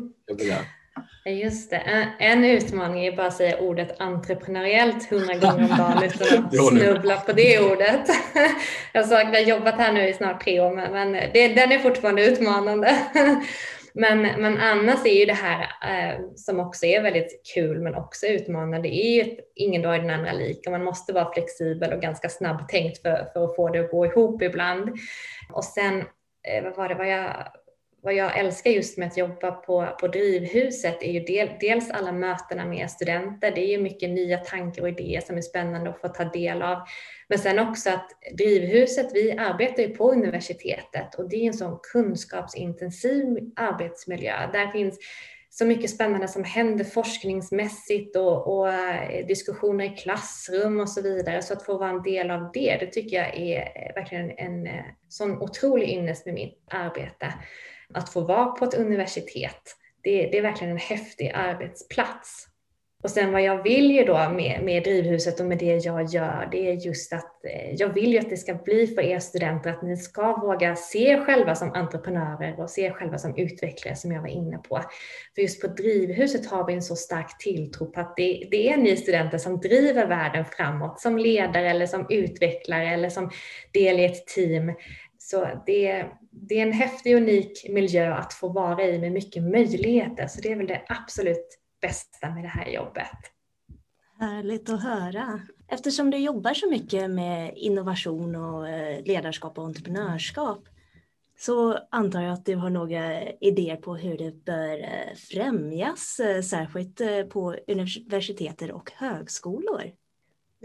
Just 1.27 1.71
det. 1.71 2.09
En 2.19 2.45
utmaning 2.45 3.07
är 3.07 3.17
bara 3.17 3.27
att 3.27 3.37
säga 3.37 3.59
ordet 3.59 4.01
entreprenöriellt 4.01 5.11
hundra 5.11 5.35
gånger 5.35 5.71
om 5.71 5.79
dagen 5.79 6.03
utan 6.05 6.45
att 6.45 6.69
snubbla 6.69 7.17
på 7.17 7.33
det 7.33 7.61
ordet. 7.73 8.09
Jag 8.93 9.05
har 9.05 9.39
jobbat 9.39 9.75
här 9.75 9.93
nu 9.93 10.09
i 10.09 10.13
snart 10.13 10.45
tre 10.45 10.61
år 10.61 10.71
men 10.93 11.13
det, 11.13 11.49
den 11.49 11.73
är 11.73 11.79
fortfarande 11.79 12.27
utmanande. 12.27 12.99
Men, 13.97 14.23
men 14.23 14.59
annars 14.59 15.07
är 15.07 15.21
ju 15.21 15.25
det 15.25 15.33
här 15.33 15.63
eh, 15.63 16.21
som 16.37 16.61
också 16.61 16.87
är 16.87 17.03
väldigt 17.03 17.41
kul 17.55 17.81
men 17.81 17.95
också 17.95 18.27
utmanande, 18.27 18.89
det 18.89 18.95
är 18.95 19.15
ju 19.15 19.21
ett, 19.21 19.39
ingen 19.55 19.83
dag 19.83 19.95
är 19.95 19.99
den 19.99 20.11
andra 20.11 20.33
lik 20.33 20.63
och 20.67 20.73
man 20.73 20.85
måste 20.85 21.13
vara 21.13 21.33
flexibel 21.33 21.93
och 21.93 22.01
ganska 22.01 22.29
snabbtänkt 22.29 23.03
för, 23.03 23.29
för 23.33 23.45
att 23.45 23.57
få 23.57 23.69
det 23.69 23.81
att 23.81 23.91
gå 23.91 24.07
ihop 24.07 24.43
ibland. 24.43 24.91
Och 25.53 25.65
sen, 25.65 25.99
eh, 26.49 26.65
vad 26.65 26.77
var 26.77 26.89
det, 26.89 26.95
vad 26.95 27.09
jag 27.09 27.49
vad 28.05 28.15
jag 28.15 28.39
älskar 28.39 28.71
just 28.71 28.99
med 28.99 29.09
att 29.09 29.17
jobba 29.17 29.51
på, 29.51 29.97
på 30.01 30.09
Drivhuset 30.09 31.03
är 31.03 31.13
ju 31.13 31.21
del, 31.21 31.51
dels 31.61 31.91
alla 31.91 32.13
mötena 32.13 32.65
med 32.65 32.91
studenter. 32.91 33.53
Det 33.55 33.61
är 33.61 33.71
ju 33.71 33.79
mycket 33.79 34.11
nya 34.11 34.39
tankar 34.39 34.83
och 34.83 34.89
idéer 34.89 35.21
som 35.21 35.37
är 35.37 35.43
spännande 35.43 35.91
att 35.91 36.01
få 36.01 36.09
ta 36.09 36.25
del 36.25 36.63
av. 36.63 36.79
Men 37.29 37.39
sen 37.39 37.59
också 37.59 37.91
att 37.91 38.09
Drivhuset, 38.39 39.15
vi 39.15 39.33
arbetar 39.33 39.83
ju 39.83 39.89
på 39.89 40.13
universitetet 40.13 41.15
och 41.15 41.29
det 41.29 41.37
är 41.37 41.47
en 41.47 41.55
sån 41.55 41.79
kunskapsintensiv 41.93 43.53
arbetsmiljö. 43.57 44.51
Där 44.53 44.73
finns 44.73 44.99
så 45.51 45.65
mycket 45.65 45.91
spännande 45.91 46.29
som 46.29 46.45
händer 46.45 46.85
forskningsmässigt 46.85 48.17
och, 48.17 48.59
och, 48.59 48.73
eh, 48.73 49.27
diskussioner 49.27 49.85
i 49.85 49.97
klassrum 49.97 50.81
och 50.81 50.89
så 50.89 51.03
vidare. 51.03 51.43
Så 51.43 51.53
att 51.53 51.63
få 51.63 51.79
vara 51.79 51.91
en 51.91 52.03
del 52.03 52.31
av 52.31 52.51
det, 52.55 52.77
det 52.81 52.87
tycker 52.87 53.17
jag 53.17 53.37
är 53.37 53.61
eh, 53.61 53.95
verkligen 53.95 54.31
en, 54.31 54.67
en 54.67 54.85
sån 55.09 55.43
otrolig 55.43 55.89
ynnest 55.89 56.27
med 56.27 56.35
mitt 56.35 56.59
arbete 56.71 57.35
att 57.95 58.09
få 58.09 58.21
vara 58.21 58.47
på 58.47 58.65
ett 58.65 58.75
universitet, 58.75 59.77
det, 60.03 60.27
det 60.27 60.39
är 60.39 60.43
verkligen 60.43 60.73
en 60.73 60.79
häftig 60.79 61.33
arbetsplats. 61.35 62.49
Och 63.05 63.11
sen 63.11 63.33
vad 63.33 63.43
jag 63.43 63.63
vill 63.63 63.91
ju 63.91 64.05
då 64.05 64.29
med, 64.29 64.61
med 64.63 64.83
drivhuset 64.83 65.41
och 65.41 65.47
med 65.47 65.59
det 65.59 65.85
jag 65.85 66.05
gör, 66.05 66.49
det 66.53 66.71
är 66.71 66.73
just 66.73 67.13
att 67.13 67.45
eh, 67.45 67.75
jag 67.75 67.89
vill 67.89 68.13
ju 68.13 68.19
att 68.19 68.31
det 68.31 68.37
ska 68.37 68.55
bli 68.55 68.87
för 68.87 69.03
er 69.03 69.19
studenter 69.19 69.71
att 69.71 69.83
ni 69.83 69.97
ska 69.97 70.37
våga 70.37 70.77
se 70.77 71.11
er 71.11 71.25
själva 71.25 71.55
som 71.55 71.73
entreprenörer 71.73 72.61
och 72.61 72.71
se 72.71 72.83
er 72.83 72.91
själva 72.91 73.19
som 73.19 73.37
utvecklare 73.37 73.97
som 73.97 74.13
jag 74.13 74.21
var 74.21 74.29
inne 74.29 74.59
på. 74.59 74.81
För 75.35 75.43
just 75.43 75.61
på 75.61 75.67
drivhuset 75.67 76.47
har 76.47 76.67
vi 76.67 76.75
en 76.75 76.83
så 76.83 76.97
stark 76.97 77.39
tilltro 77.39 77.87
på 77.87 78.01
att 78.01 78.17
det, 78.17 78.49
det 78.51 78.69
är 78.69 78.77
ni 78.77 78.97
studenter 78.97 79.39
som 79.39 79.61
driver 79.61 80.07
världen 80.07 80.45
framåt 80.45 81.01
som 81.01 81.19
ledare 81.19 81.71
eller 81.71 81.87
som 81.87 82.07
utvecklare 82.11 82.89
eller 82.89 83.11
som 83.11 83.31
del 83.73 84.01
i 84.01 84.05
ett 84.05 84.27
team. 84.27 84.73
Så 85.27 85.63
det, 85.67 86.07
det 86.31 86.59
är 86.59 86.63
en 86.63 86.73
häftig 86.73 87.17
och 87.17 87.23
unik 87.23 87.67
miljö 87.69 88.15
att 88.15 88.33
få 88.33 88.49
vara 88.49 88.85
i 88.85 88.99
med 88.99 89.13
mycket 89.13 89.43
möjligheter. 89.43 90.27
Så 90.27 90.41
det 90.41 90.53
är 90.53 90.57
väl 90.57 90.67
det 90.67 90.83
absolut 90.89 91.59
bästa 91.81 92.31
med 92.31 92.45
det 92.45 92.49
här 92.49 92.69
jobbet. 92.69 93.19
Härligt 94.21 94.69
att 94.69 94.83
höra. 94.83 95.41
Eftersom 95.69 96.11
du 96.11 96.17
jobbar 96.17 96.55
så 96.55 96.71
mycket 96.71 97.11
med 97.11 97.53
innovation 97.57 98.37
och 98.37 98.69
eh, 98.69 99.05
ledarskap 99.05 99.59
och 99.59 99.65
entreprenörskap 99.65 100.69
så 101.39 101.79
antar 101.91 102.23
jag 102.23 102.33
att 102.33 102.47
du 102.47 102.57
har 102.57 102.71
några 102.71 103.23
idéer 103.23 103.77
på 103.77 103.97
hur 103.97 104.19
det 104.19 104.45
bör 104.45 104.79
eh, 104.79 105.15
främjas, 105.31 106.21
eh, 106.21 106.43
särskilt 106.43 107.01
på 107.31 107.57
universiteter 107.67 108.73
och 108.73 108.93
högskolor 108.95 109.93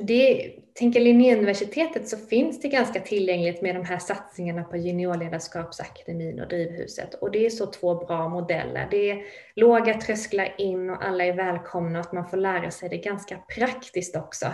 det, 0.02 0.52
tänker 0.74 1.00
Linnéuniversitetet 1.00 2.08
så 2.08 2.18
finns 2.18 2.62
det 2.62 2.68
ganska 2.68 3.00
tillgängligt 3.00 3.62
med 3.62 3.76
de 3.76 3.86
här 3.86 4.00
satsningarna 4.00 4.64
på 4.64 4.78
Juniorledarskapsakademin 4.78 6.40
och 6.40 6.48
Drivhuset. 6.48 7.14
Och 7.14 7.32
det 7.32 7.46
är 7.46 7.50
så 7.50 7.66
två 7.66 7.96
bra 7.96 8.30
modeller. 8.30 8.88
Det 8.92 9.12
är 9.12 9.22
låga 9.56 9.94
trösklar 9.94 10.56
in 10.58 10.90
och 10.90 11.06
alla 11.06 11.26
är 11.26 11.34
välkomna 11.34 12.00
och 12.00 12.06
att 12.06 12.14
man 12.14 12.30
får 12.30 12.38
lära 12.38 12.72
sig 12.72 12.90
det 12.90 12.98
ganska 12.98 13.38
praktiskt 13.56 14.16
också. 14.16 14.46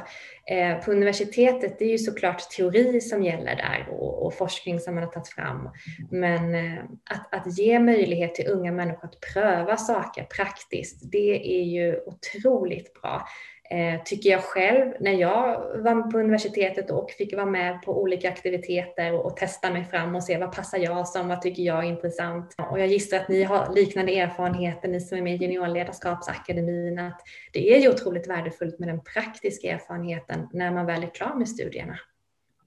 Eh, 0.52 0.86
på 0.86 0.92
universitetet, 0.92 1.80
det 1.80 1.86
är 1.86 1.92
ju 1.92 1.98
såklart 1.98 2.50
teori 2.50 3.02
som 3.02 3.24
gäller 3.24 3.56
där 3.56 3.88
och, 3.92 4.26
och 4.26 4.34
forskning 4.34 4.80
som 4.80 4.96
man 4.96 5.04
har 5.04 5.12
tagit 5.12 5.28
fram. 5.28 5.70
Men 6.12 6.56
eh, 6.56 6.84
att, 7.10 7.34
att 7.34 7.58
ge 7.58 7.80
möjlighet 7.80 8.36
till 8.36 8.48
unga 8.48 8.72
människor 8.72 9.06
att 9.06 9.20
pröva 9.34 9.78
saker 9.78 10.24
praktiskt, 10.24 11.12
det 11.12 11.60
är 11.60 11.64
ju 11.64 12.00
otroligt 12.06 13.02
bra 13.02 13.28
Eh, 13.70 14.04
tycker 14.04 14.30
jag 14.30 14.44
själv, 14.44 14.94
när 15.00 15.12
jag 15.12 15.62
var 15.78 16.12
på 16.12 16.20
universitetet 16.20 16.92
och 16.92 17.12
fick 17.12 17.36
vara 17.36 17.46
med 17.46 17.82
på 17.82 18.02
olika 18.02 18.30
aktiviteter 18.30 19.14
och, 19.14 19.26
och, 19.26 19.38
testa 19.38 19.72
mig 19.72 19.86
fram 19.86 20.16
och 20.16 20.24
se 20.24 20.38
vad 20.38 20.56
passar 20.56 20.78
jag 20.78 21.08
som, 21.08 21.28
vad 21.28 21.42
tycker 21.42 21.64
jag 21.64 21.78
är 21.78 21.90
intressant. 21.90 22.56
Och 22.72 22.80
jag 22.80 22.88
gissar 22.88 23.18
att 23.18 23.30
ni 23.30 23.44
har 23.44 23.74
liknande 23.76 24.20
erfarenheter, 24.20 24.88
ni 24.88 25.00
som 25.00 25.18
är 25.18 25.22
med 25.22 25.34
i 25.34 25.46
Juniorledarskapsakademin, 25.46 27.00
att 27.00 27.22
det 27.54 27.76
är 27.76 27.80
ju 27.80 27.90
otroligt 27.90 28.28
värdefullt 28.28 28.80
med 28.80 28.90
den 28.90 29.04
praktiska 29.04 29.72
erfarenheten 29.72 30.50
när 30.54 30.72
man 30.72 30.86
väl 30.86 31.04
är 31.04 31.14
klar 31.14 31.36
med 31.36 31.50
studierna. 31.50 32.00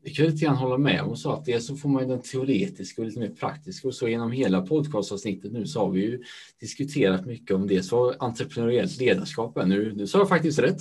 Det 0.03 0.11
kan 0.11 0.25
jag 0.25 0.33
lite 0.33 0.45
grann 0.45 0.57
hålla 0.57 0.79
med 0.79 1.03
om. 1.03 1.17
Så 1.17 1.33
att 1.33 1.45
dels 1.45 1.67
så 1.67 1.77
får 1.77 1.89
man 1.89 2.09
den 2.09 2.23
teoretiska 2.23 3.03
och 3.03 3.09
lite 3.09 3.21
mer 3.21 3.29
praktiska 3.29 3.89
och 3.89 3.95
så 3.95 4.09
genom 4.09 4.33
hela 4.33 4.63
podcastavsnittet 4.63 5.53
nu 5.53 5.67
så 5.67 5.81
har 5.81 5.91
vi 5.91 6.01
ju 6.01 6.23
diskuterat 6.61 7.27
mycket 7.27 7.57
om 7.57 7.67
det. 7.67 7.83
Så 7.83 8.15
entreprenöriellt 8.19 9.01
ledarskap 9.01 9.67
nu, 9.67 9.93
nu 9.97 10.07
sa 10.07 10.19
jag 10.19 10.29
faktiskt 10.29 10.59
rätt. 10.59 10.81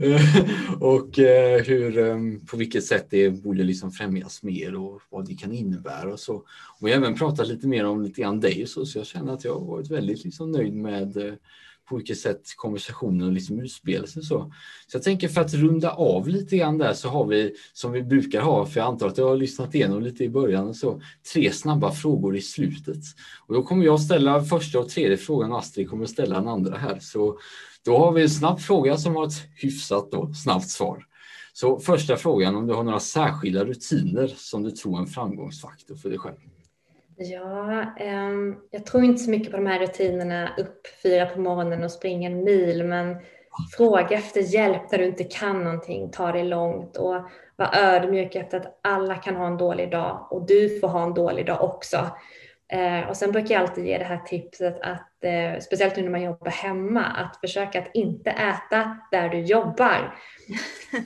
Eh, 0.00 0.20
och 0.80 1.18
eh, 1.18 1.62
hur, 1.62 1.98
ehm, 1.98 2.46
på 2.46 2.56
vilket 2.56 2.84
sätt 2.84 3.06
det 3.10 3.30
borde 3.30 3.62
liksom 3.62 3.90
främjas 3.90 4.42
mer 4.42 4.74
och 4.74 5.00
vad 5.10 5.26
det 5.26 5.34
kan 5.34 5.52
innebära 5.52 6.12
och 6.12 6.20
så. 6.20 6.34
Och 6.80 6.86
vi 6.86 6.90
har 6.90 6.98
även 6.98 7.14
pratat 7.14 7.48
lite 7.48 7.66
mer 7.66 7.84
om 7.84 8.02
lite 8.02 8.20
grann 8.20 8.40
dig 8.40 8.62
och 8.62 8.68
så, 8.68 8.86
så 8.86 8.98
jag 8.98 9.06
känner 9.06 9.32
att 9.32 9.44
jag 9.44 9.54
har 9.54 9.66
varit 9.66 9.90
väldigt 9.90 10.24
liksom 10.24 10.52
nöjd 10.52 10.74
med 10.74 11.16
eh, 11.16 11.34
på 11.88 11.96
vilket 11.96 12.18
sätt 12.18 12.42
konversationen 12.56 13.34
liksom 13.34 13.60
utspelar 13.60 14.06
sig. 14.06 14.22
Så. 14.22 14.52
så 14.86 14.96
jag 14.96 15.02
tänker 15.02 15.28
för 15.28 15.40
att 15.40 15.54
runda 15.54 15.90
av 15.90 16.28
lite 16.28 16.56
grann 16.56 16.78
där 16.78 16.92
så 16.92 17.08
har 17.08 17.26
vi 17.26 17.54
som 17.72 17.92
vi 17.92 18.02
brukar 18.02 18.40
ha, 18.40 18.66
för 18.66 18.80
jag 18.80 18.86
antar 18.86 19.06
att 19.06 19.18
jag 19.18 19.28
har 19.28 19.36
lyssnat 19.36 19.74
igenom 19.74 20.02
lite 20.02 20.24
i 20.24 20.28
början, 20.28 20.74
så 20.74 21.00
tre 21.32 21.52
snabba 21.52 21.92
frågor 21.92 22.36
i 22.36 22.40
slutet. 22.40 23.02
Och 23.46 23.54
då 23.54 23.62
kommer 23.62 23.84
jag 23.84 24.00
ställa 24.00 24.44
första 24.44 24.78
och 24.78 24.88
tredje 24.88 25.16
frågan 25.16 25.52
och 25.52 25.58
Astrid 25.58 25.90
kommer 25.90 26.06
ställa 26.06 26.34
den 26.34 26.48
andra 26.48 26.76
här. 26.76 26.98
Så 27.00 27.38
då 27.84 27.98
har 27.98 28.12
vi 28.12 28.22
en 28.22 28.30
snabb 28.30 28.60
fråga 28.60 28.96
som 28.96 29.16
har 29.16 29.26
ett 29.26 29.42
hyfsat 29.56 30.10
då, 30.10 30.34
snabbt 30.34 30.68
svar. 30.68 31.04
Så 31.52 31.78
första 31.78 32.16
frågan 32.16 32.56
om 32.56 32.66
du 32.66 32.74
har 32.74 32.82
några 32.82 33.00
särskilda 33.00 33.64
rutiner 33.64 34.34
som 34.36 34.62
du 34.62 34.70
tror 34.70 34.96
är 34.96 35.00
en 35.00 35.06
framgångsfaktor 35.06 35.96
för 35.96 36.08
dig 36.08 36.18
själv? 36.18 36.36
Ja, 37.20 37.84
ehm, 37.96 38.56
jag 38.70 38.86
tror 38.86 39.04
inte 39.04 39.22
så 39.22 39.30
mycket 39.30 39.50
på 39.50 39.56
de 39.56 39.66
här 39.66 39.80
rutinerna 39.80 40.54
upp 40.58 40.86
fyra 41.02 41.26
på 41.26 41.40
morgonen 41.40 41.84
och 41.84 41.90
springa 41.90 42.30
en 42.30 42.44
mil, 42.44 42.84
men 42.84 43.16
fråga 43.76 44.16
efter 44.16 44.40
hjälp 44.40 44.90
där 44.90 44.98
du 44.98 45.04
inte 45.04 45.24
kan 45.24 45.64
någonting, 45.64 46.10
ta 46.10 46.32
det 46.32 46.42
långt 46.42 46.96
och 46.96 47.14
var 47.56 47.76
ödmjuk 47.76 48.34
efter 48.34 48.58
att 48.60 48.80
alla 48.82 49.14
kan 49.14 49.36
ha 49.36 49.46
en 49.46 49.56
dålig 49.56 49.90
dag 49.90 50.28
och 50.30 50.46
du 50.46 50.80
får 50.80 50.88
ha 50.88 51.02
en 51.02 51.14
dålig 51.14 51.46
dag 51.46 51.64
också. 51.64 51.98
Ehm, 52.68 53.08
och 53.08 53.16
sen 53.16 53.32
brukar 53.32 53.54
jag 53.54 53.62
alltid 53.62 53.86
ge 53.86 53.98
det 53.98 54.04
här 54.04 54.18
tipset 54.26 54.80
att, 54.80 55.07
eh, 55.24 55.60
speciellt 55.60 55.96
nu 55.96 56.02
när 56.02 56.10
man 56.10 56.22
jobbar 56.22 56.50
hemma, 56.50 57.04
att 57.04 57.36
försöka 57.40 57.78
att 57.78 57.90
inte 57.94 58.30
äta 58.30 58.98
där 59.10 59.28
du 59.28 59.40
jobbar. 59.40 60.18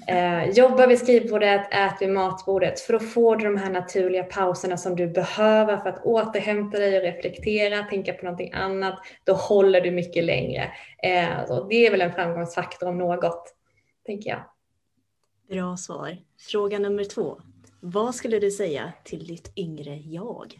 Eh, 0.08 0.48
jobba 0.50 0.86
vid 0.86 0.98
skrivbordet, 0.98 1.68
ät 1.70 2.02
vid 2.02 2.10
matbordet, 2.10 2.80
för 2.80 2.98
får 2.98 3.36
du 3.36 3.44
de 3.44 3.56
här 3.56 3.70
naturliga 3.70 4.24
pauserna 4.24 4.76
som 4.76 4.96
du 4.96 5.08
behöver 5.08 5.76
för 5.76 5.88
att 5.88 6.04
återhämta 6.04 6.78
dig 6.78 6.96
och 6.96 7.02
reflektera, 7.02 7.82
tänka 7.82 8.12
på 8.12 8.24
någonting 8.24 8.52
annat. 8.52 8.98
Då 9.24 9.32
håller 9.32 9.80
du 9.80 9.90
mycket 9.90 10.24
längre. 10.24 10.72
Eh, 11.02 11.46
så 11.46 11.64
det 11.64 11.86
är 11.86 11.90
väl 11.90 12.00
en 12.00 12.12
framgångsfaktor 12.12 12.88
om 12.88 12.98
något, 12.98 13.54
tänker 14.06 14.30
jag. 14.30 14.42
Bra 15.48 15.76
svar. 15.76 16.16
Fråga 16.50 16.78
nummer 16.78 17.04
två. 17.04 17.38
Vad 17.80 18.14
skulle 18.14 18.38
du 18.38 18.50
säga 18.50 18.92
till 19.04 19.26
ditt 19.26 19.52
yngre 19.56 19.96
jag? 19.96 20.54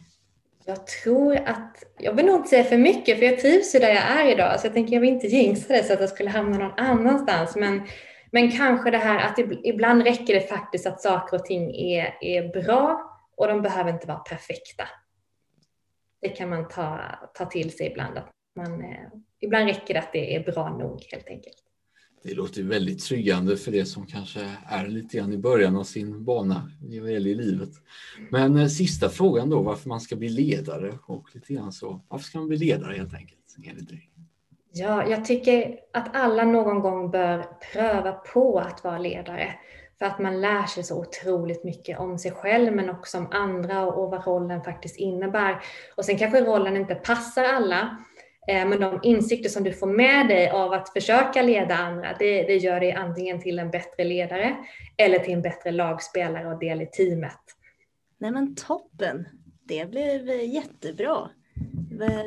Jag 0.65 0.87
tror 0.87 1.35
att, 1.35 1.83
jag 1.97 2.13
vill 2.13 2.25
nog 2.25 2.35
inte 2.35 2.49
säga 2.49 2.63
för 2.63 2.77
mycket 2.77 3.19
för 3.19 3.25
jag 3.25 3.39
trivs 3.39 3.75
ju 3.75 3.79
där 3.79 3.89
jag 3.89 4.03
är 4.03 4.31
idag 4.31 4.59
så 4.59 4.67
jag 4.67 4.73
tänker 4.73 4.93
jag 4.93 5.01
vill 5.01 5.09
inte 5.09 5.27
jinxa 5.27 5.73
det 5.73 5.83
så 5.83 5.93
att 5.93 5.99
jag 5.99 6.09
skulle 6.09 6.29
hamna 6.29 6.57
någon 6.57 6.79
annanstans 6.79 7.55
men, 7.55 7.87
men 8.31 8.51
kanske 8.51 8.91
det 8.91 8.97
här 8.97 9.27
att 9.27 9.39
ibland 9.63 10.03
räcker 10.03 10.33
det 10.33 10.49
faktiskt 10.49 10.87
att 10.87 11.01
saker 11.01 11.37
och 11.37 11.45
ting 11.45 11.75
är, 11.75 12.17
är 12.21 12.63
bra 12.63 13.13
och 13.37 13.47
de 13.47 13.61
behöver 13.61 13.89
inte 13.89 14.07
vara 14.07 14.17
perfekta. 14.17 14.83
Det 16.21 16.29
kan 16.29 16.49
man 16.49 16.67
ta, 16.67 16.99
ta 17.33 17.45
till 17.45 17.77
sig 17.77 17.87
ibland. 17.87 18.17
Att 18.17 18.29
man, 18.55 18.81
eh, 18.81 19.07
ibland 19.39 19.67
räcker 19.67 19.93
det 19.93 19.99
att 19.99 20.13
det 20.13 20.35
är 20.35 20.51
bra 20.51 20.69
nog 20.69 21.03
helt 21.11 21.27
enkelt. 21.27 21.72
Det 22.23 22.33
låter 22.33 22.63
väldigt 22.63 23.03
tryggande 23.03 23.57
för 23.57 23.71
det 23.71 23.85
som 23.85 24.05
kanske 24.05 24.49
är 24.67 24.87
lite 24.87 25.17
grann 25.17 25.33
i 25.33 25.37
början 25.37 25.75
av 25.75 25.83
sin 25.83 26.23
bana 26.23 26.71
vad 26.81 27.11
gäller 27.11 27.29
i 27.29 27.35
livet. 27.35 27.69
Men 28.31 28.57
eh, 28.57 28.67
sista 28.67 29.09
frågan 29.09 29.49
då, 29.49 29.61
varför 29.61 29.89
man 29.89 30.01
ska 30.01 30.15
bli 30.15 30.29
ledare 30.29 30.93
och 31.05 31.29
lite 31.33 31.53
grann 31.53 31.71
så. 31.71 32.01
Varför 32.07 32.25
ska 32.25 32.37
man 32.37 32.47
bli 32.47 32.57
ledare 32.57 32.95
helt 32.95 33.13
enkelt 33.13 33.55
enligt 33.65 33.89
dig? 33.89 34.09
Ja, 34.73 35.07
jag 35.07 35.25
tycker 35.25 35.79
att 35.93 36.15
alla 36.15 36.43
någon 36.43 36.79
gång 36.79 37.11
bör 37.11 37.45
pröva 37.73 38.11
på 38.11 38.59
att 38.59 38.83
vara 38.83 38.97
ledare. 38.97 39.53
För 39.99 40.05
att 40.05 40.19
man 40.19 40.41
lär 40.41 40.65
sig 40.65 40.83
så 40.83 40.99
otroligt 40.99 41.63
mycket 41.63 41.99
om 41.99 42.19
sig 42.19 42.31
själv 42.31 42.75
men 42.75 42.89
också 42.89 43.17
om 43.17 43.27
andra 43.31 43.85
och 43.85 44.11
vad 44.11 44.27
rollen 44.27 44.63
faktiskt 44.63 44.97
innebär. 44.97 45.61
Och 45.95 46.05
sen 46.05 46.17
kanske 46.17 46.41
rollen 46.41 46.77
inte 46.77 46.95
passar 46.95 47.43
alla. 47.43 47.97
Eh, 48.47 48.67
men 48.67 48.79
de 48.79 48.99
insikter 49.03 49.49
som 49.49 49.63
du 49.63 49.73
får 49.73 49.87
med 49.87 50.27
dig 50.27 50.49
av 50.49 50.73
att 50.73 50.89
försöka 50.89 51.41
leda 51.41 51.75
andra, 51.75 52.15
det, 52.19 52.43
det 52.43 52.55
gör 52.55 52.79
dig 52.79 52.91
antingen 52.91 53.41
till 53.41 53.59
en 53.59 53.71
bättre 53.71 54.03
ledare 54.03 54.55
eller 54.97 55.19
till 55.19 55.33
en 55.33 55.41
bättre 55.41 55.71
lagspelare 55.71 56.53
och 56.53 56.59
del 56.59 56.81
i 56.81 56.85
teamet. 56.85 57.41
Nej 58.17 58.31
men 58.31 58.55
toppen! 58.55 59.27
Det 59.63 59.89
blev 59.89 60.29
jättebra. 60.29 61.29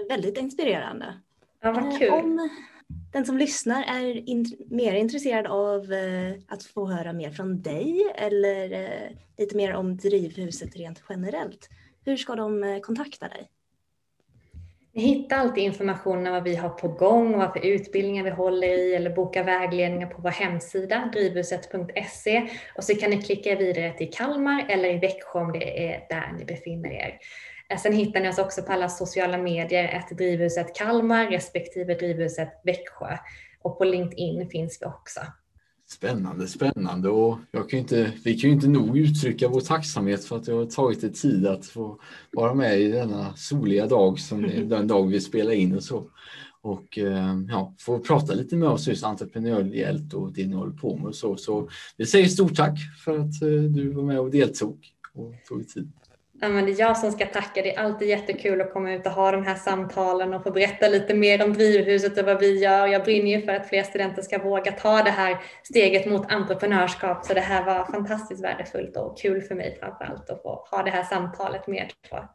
Väldigt 0.09 0.39
inspirerande. 0.39 1.21
Ja, 1.63 1.73
vad 1.73 1.99
kul. 1.99 2.11
Om 2.11 2.49
den 3.13 3.27
som 3.27 3.39
lyssnar 3.39 3.83
är 3.83 4.29
in 4.29 4.57
mer 4.71 4.93
intresserad 4.93 5.47
av 5.47 5.87
att 6.49 6.63
få 6.63 6.87
höra 6.87 7.13
mer 7.13 7.31
från 7.31 7.63
dig 7.63 8.13
eller 8.15 8.69
lite 9.39 9.57
mer 9.57 9.75
om 9.75 9.97
Drivhuset 9.97 10.77
rent 10.77 11.03
generellt, 11.09 11.69
hur 12.05 12.17
ska 12.17 12.35
de 12.35 12.81
kontakta 12.83 13.29
dig? 13.29 13.51
Ni 14.97 15.03
hittar 15.03 15.37
alltid 15.37 15.65
information 15.65 16.27
om 16.27 16.33
vad 16.33 16.45
vi 16.45 16.57
har 16.57 16.69
på 16.69 16.89
gång 16.89 17.35
och 17.35 17.41
vad 17.41 17.53
för 17.53 17.67
utbildningar 17.67 18.25
vi 18.25 18.31
håller 18.31 18.69
i 18.69 18.95
eller 18.95 19.11
boka 19.11 19.43
vägledningar 19.43 20.07
på 20.07 20.23
vår 20.23 20.31
hemsida 20.31 21.11
drivhuset.se 21.13 22.49
och 22.77 22.85
så 22.85 22.95
kan 22.95 23.11
ni 23.11 23.23
klicka 23.23 23.57
vidare 23.57 23.93
till 23.93 24.11
Kalmar 24.13 24.67
eller 24.69 24.89
i 24.89 24.99
Växjö 24.99 25.39
om 25.41 25.53
det 25.53 25.89
är 25.89 26.07
där 26.09 26.33
ni 26.39 26.45
befinner 26.45 26.91
er. 26.91 27.19
Eh, 27.71 27.79
sen 27.79 27.93
hittar 27.93 28.21
ni 28.21 28.29
oss 28.29 28.39
också 28.39 28.63
på 28.63 28.73
alla 28.73 28.89
sociala 28.89 29.39
medier, 29.39 29.85
ett 29.85 30.19
drivhuset 30.19 30.77
Kalmar 30.77 31.27
respektive 31.27 31.95
drivhuset 31.95 32.61
Växjö 32.65 33.19
och 33.63 33.79
på 33.79 33.85
LinkedIn 33.85 34.49
finns 34.51 34.79
vi 34.83 34.87
också. 34.87 35.21
Spännande, 35.89 36.49
spännande 36.49 37.09
och 37.09 37.39
jag 37.51 37.71
kan 37.71 37.79
inte, 37.79 38.13
vi 38.25 38.39
kan 38.39 38.51
ju 38.51 38.57
inte 38.57 38.69
nog 38.69 38.99
uttrycka 38.99 39.49
vår 39.49 39.61
tacksamhet 39.61 40.25
för 40.25 40.37
att 40.37 40.45
det 40.45 40.53
har 40.53 40.67
tagit 40.67 41.01
dig 41.01 41.13
tid 41.13 41.47
att 41.47 41.67
få 41.67 42.01
vara 42.33 42.55
med 42.55 42.81
i 42.81 42.89
denna 42.89 43.37
soliga 43.37 43.87
dag 43.87 44.19
som 44.19 44.45
är 44.45 44.65
den 44.65 44.87
dag 44.87 45.09
vi 45.09 45.21
spelar 45.21 45.53
in 45.53 45.77
och 45.77 45.83
så. 45.83 46.11
Och 46.61 46.99
eh, 46.99 47.35
ja, 47.49 47.75
få 47.79 47.99
prata 47.99 48.35
lite 48.35 48.57
med 48.57 48.69
oss 48.69 48.89
just 48.89 49.05
entreprenöriellt 49.05 50.15
och 50.15 50.33
det 50.33 50.47
ni 50.47 50.55
håller 50.55 50.73
på 50.73 50.97
med 50.97 51.07
och 51.07 51.15
så. 51.15 51.37
Så 51.37 51.69
vi 51.97 52.07
säger 52.07 52.29
stort 52.29 52.57
tack 52.57 52.79
för 53.05 53.19
att 53.19 53.43
eh, 53.43 53.49
du 53.49 53.93
var 53.93 54.03
med 54.03 54.21
och 54.21 54.31
deltog 54.31 54.87
och 55.15 55.35
tog 55.49 55.69
tid. 55.69 55.93
Ja, 56.41 56.49
men 56.49 56.65
det 56.65 56.73
är 56.73 56.81
jag 56.81 56.97
som 56.97 57.13
ska 57.13 57.27
tacka. 57.27 57.63
Det 57.63 57.75
är 57.75 57.81
alltid 57.81 58.09
jättekul 58.09 58.61
att 58.61 58.73
komma 58.73 58.93
ut 58.93 59.07
och 59.07 59.13
ha 59.13 59.31
de 59.31 59.45
här 59.45 59.55
samtalen 59.55 60.35
och 60.35 60.43
få 60.43 60.51
berätta 60.51 60.89
lite 60.89 61.15
mer 61.15 61.45
om 61.45 61.53
Drivhuset 61.53 62.19
och 62.19 62.25
vad 62.25 62.41
vi 62.41 62.59
gör. 62.59 62.87
Jag 62.87 63.05
brinner 63.05 63.31
ju 63.31 63.43
för 63.43 63.53
att 63.53 63.69
fler 63.69 63.83
studenter 63.83 64.23
ska 64.23 64.43
våga 64.43 64.73
ta 64.73 65.03
det 65.03 65.11
här 65.11 65.39
steget 65.63 66.11
mot 66.11 66.33
entreprenörskap. 66.33 67.25
Så 67.25 67.35
det 67.35 67.41
här 67.41 67.65
var 67.65 67.85
fantastiskt 67.85 68.45
värdefullt 68.45 68.97
och 68.97 69.19
kul 69.19 69.43
för 69.43 69.55
mig 69.55 69.77
framför 69.81 70.05
allt 70.05 70.31
att 70.31 70.43
få 70.43 70.67
ha 70.71 70.83
det 70.83 70.91
här 70.91 71.05
samtalet 71.05 71.67
med 71.67 71.93
er. 72.11 72.29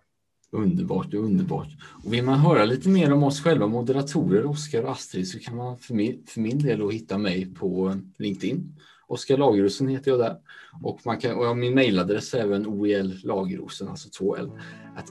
Underbart, 0.52 1.14
underbart. 1.14 1.70
Och 2.06 2.14
vill 2.14 2.24
man 2.24 2.40
höra 2.40 2.66
lite 2.66 2.90
mer 2.90 3.14
om 3.14 3.24
oss 3.24 3.44
själva 3.44 3.68
moderatorer, 3.68 4.46
Oskar 4.46 4.84
och 4.84 4.92
Astrid, 4.92 5.28
så 5.28 5.40
kan 5.40 5.56
man 5.56 5.78
för 5.78 5.94
min, 5.94 6.24
för 6.28 6.42
min 6.42 6.60
del 6.60 6.90
hitta 6.90 7.18
mig 7.18 7.56
på 7.56 7.96
LinkedIn. 8.18 8.76
Oskar 9.12 9.38
Lagerosen 9.38 9.88
heter 9.88 10.12
jag 10.12 10.20
där. 10.20 10.36
Och, 10.84 11.00
man 11.06 11.18
kan, 11.18 11.36
och 11.36 11.58
min 11.58 11.74
mejladress 11.74 12.34
är 12.34 12.40
även 12.40 12.68
oel 12.68 13.20
lagerosen, 13.24 13.88
alltså 13.88 14.24
2l, 14.24 14.52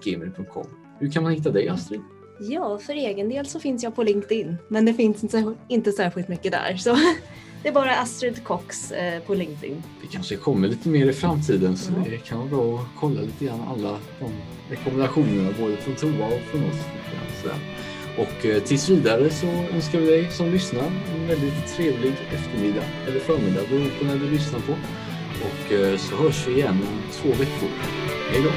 gmail.com. 0.05 0.67
Hur 0.99 1.11
kan 1.11 1.23
man 1.23 1.33
hitta 1.33 1.51
dig 1.51 1.69
Astrid? 1.69 2.01
Ja, 2.41 2.79
för 2.79 2.93
egen 2.93 3.29
del 3.29 3.47
så 3.47 3.61
finns 3.61 3.83
jag 3.83 3.97
på 3.97 4.03
LinkedIn, 4.03 4.57
men 4.69 4.85
det 4.85 4.95
finns 4.95 5.23
inte, 5.23 5.55
inte 5.69 5.93
särskilt 5.93 6.29
mycket 6.29 6.53
där. 6.53 6.77
Så 6.77 6.97
det 7.63 7.69
är 7.69 7.73
bara 7.73 7.97
Astrid 7.97 8.45
Cox 8.45 8.93
eh, 8.93 9.23
på 9.23 9.35
LinkedIn. 9.35 9.83
Det 10.03 10.09
kanske 10.13 10.37
kommer 10.37 10.69
lite 10.69 10.89
mer 10.89 11.07
i 11.07 11.13
framtiden 11.13 11.77
så 11.77 11.93
det 12.11 12.17
kan 12.17 12.39
vara 12.39 12.49
bra 12.49 12.79
att 12.79 13.01
kolla 13.01 13.21
lite 13.21 13.45
grann 13.45 13.61
alla 13.69 13.99
de 14.21 14.31
rekommendationerna 14.75 15.51
både 15.61 15.77
från 15.77 15.95
Tova 15.95 16.27
och 16.27 16.41
från 16.41 16.65
oss. 16.65 16.81
Och 18.17 18.47
eh, 18.47 18.63
tills 18.63 18.89
vidare 18.89 19.31
så 19.31 19.47
önskar 19.47 19.99
vi 19.99 20.07
dig 20.07 20.31
som 20.31 20.51
lyssnar 20.51 20.87
en 20.87 21.29
väldigt 21.29 21.77
trevlig 21.77 22.13
eftermiddag 22.33 22.85
eller 23.09 23.21
förmiddag 23.21 23.61
beroende 23.71 23.91
på 23.99 24.05
när 24.05 24.17
du 24.17 24.31
lyssnar 24.31 24.61
på. 24.61 24.73
Och 25.43 25.73
eh, 25.73 25.97
så 25.97 26.17
hörs 26.17 26.47
vi 26.49 26.53
igen 26.53 26.79
om 26.89 27.03
två 27.13 27.29
veckor. 27.29 27.69
Hej 28.31 28.43
då! 28.43 28.51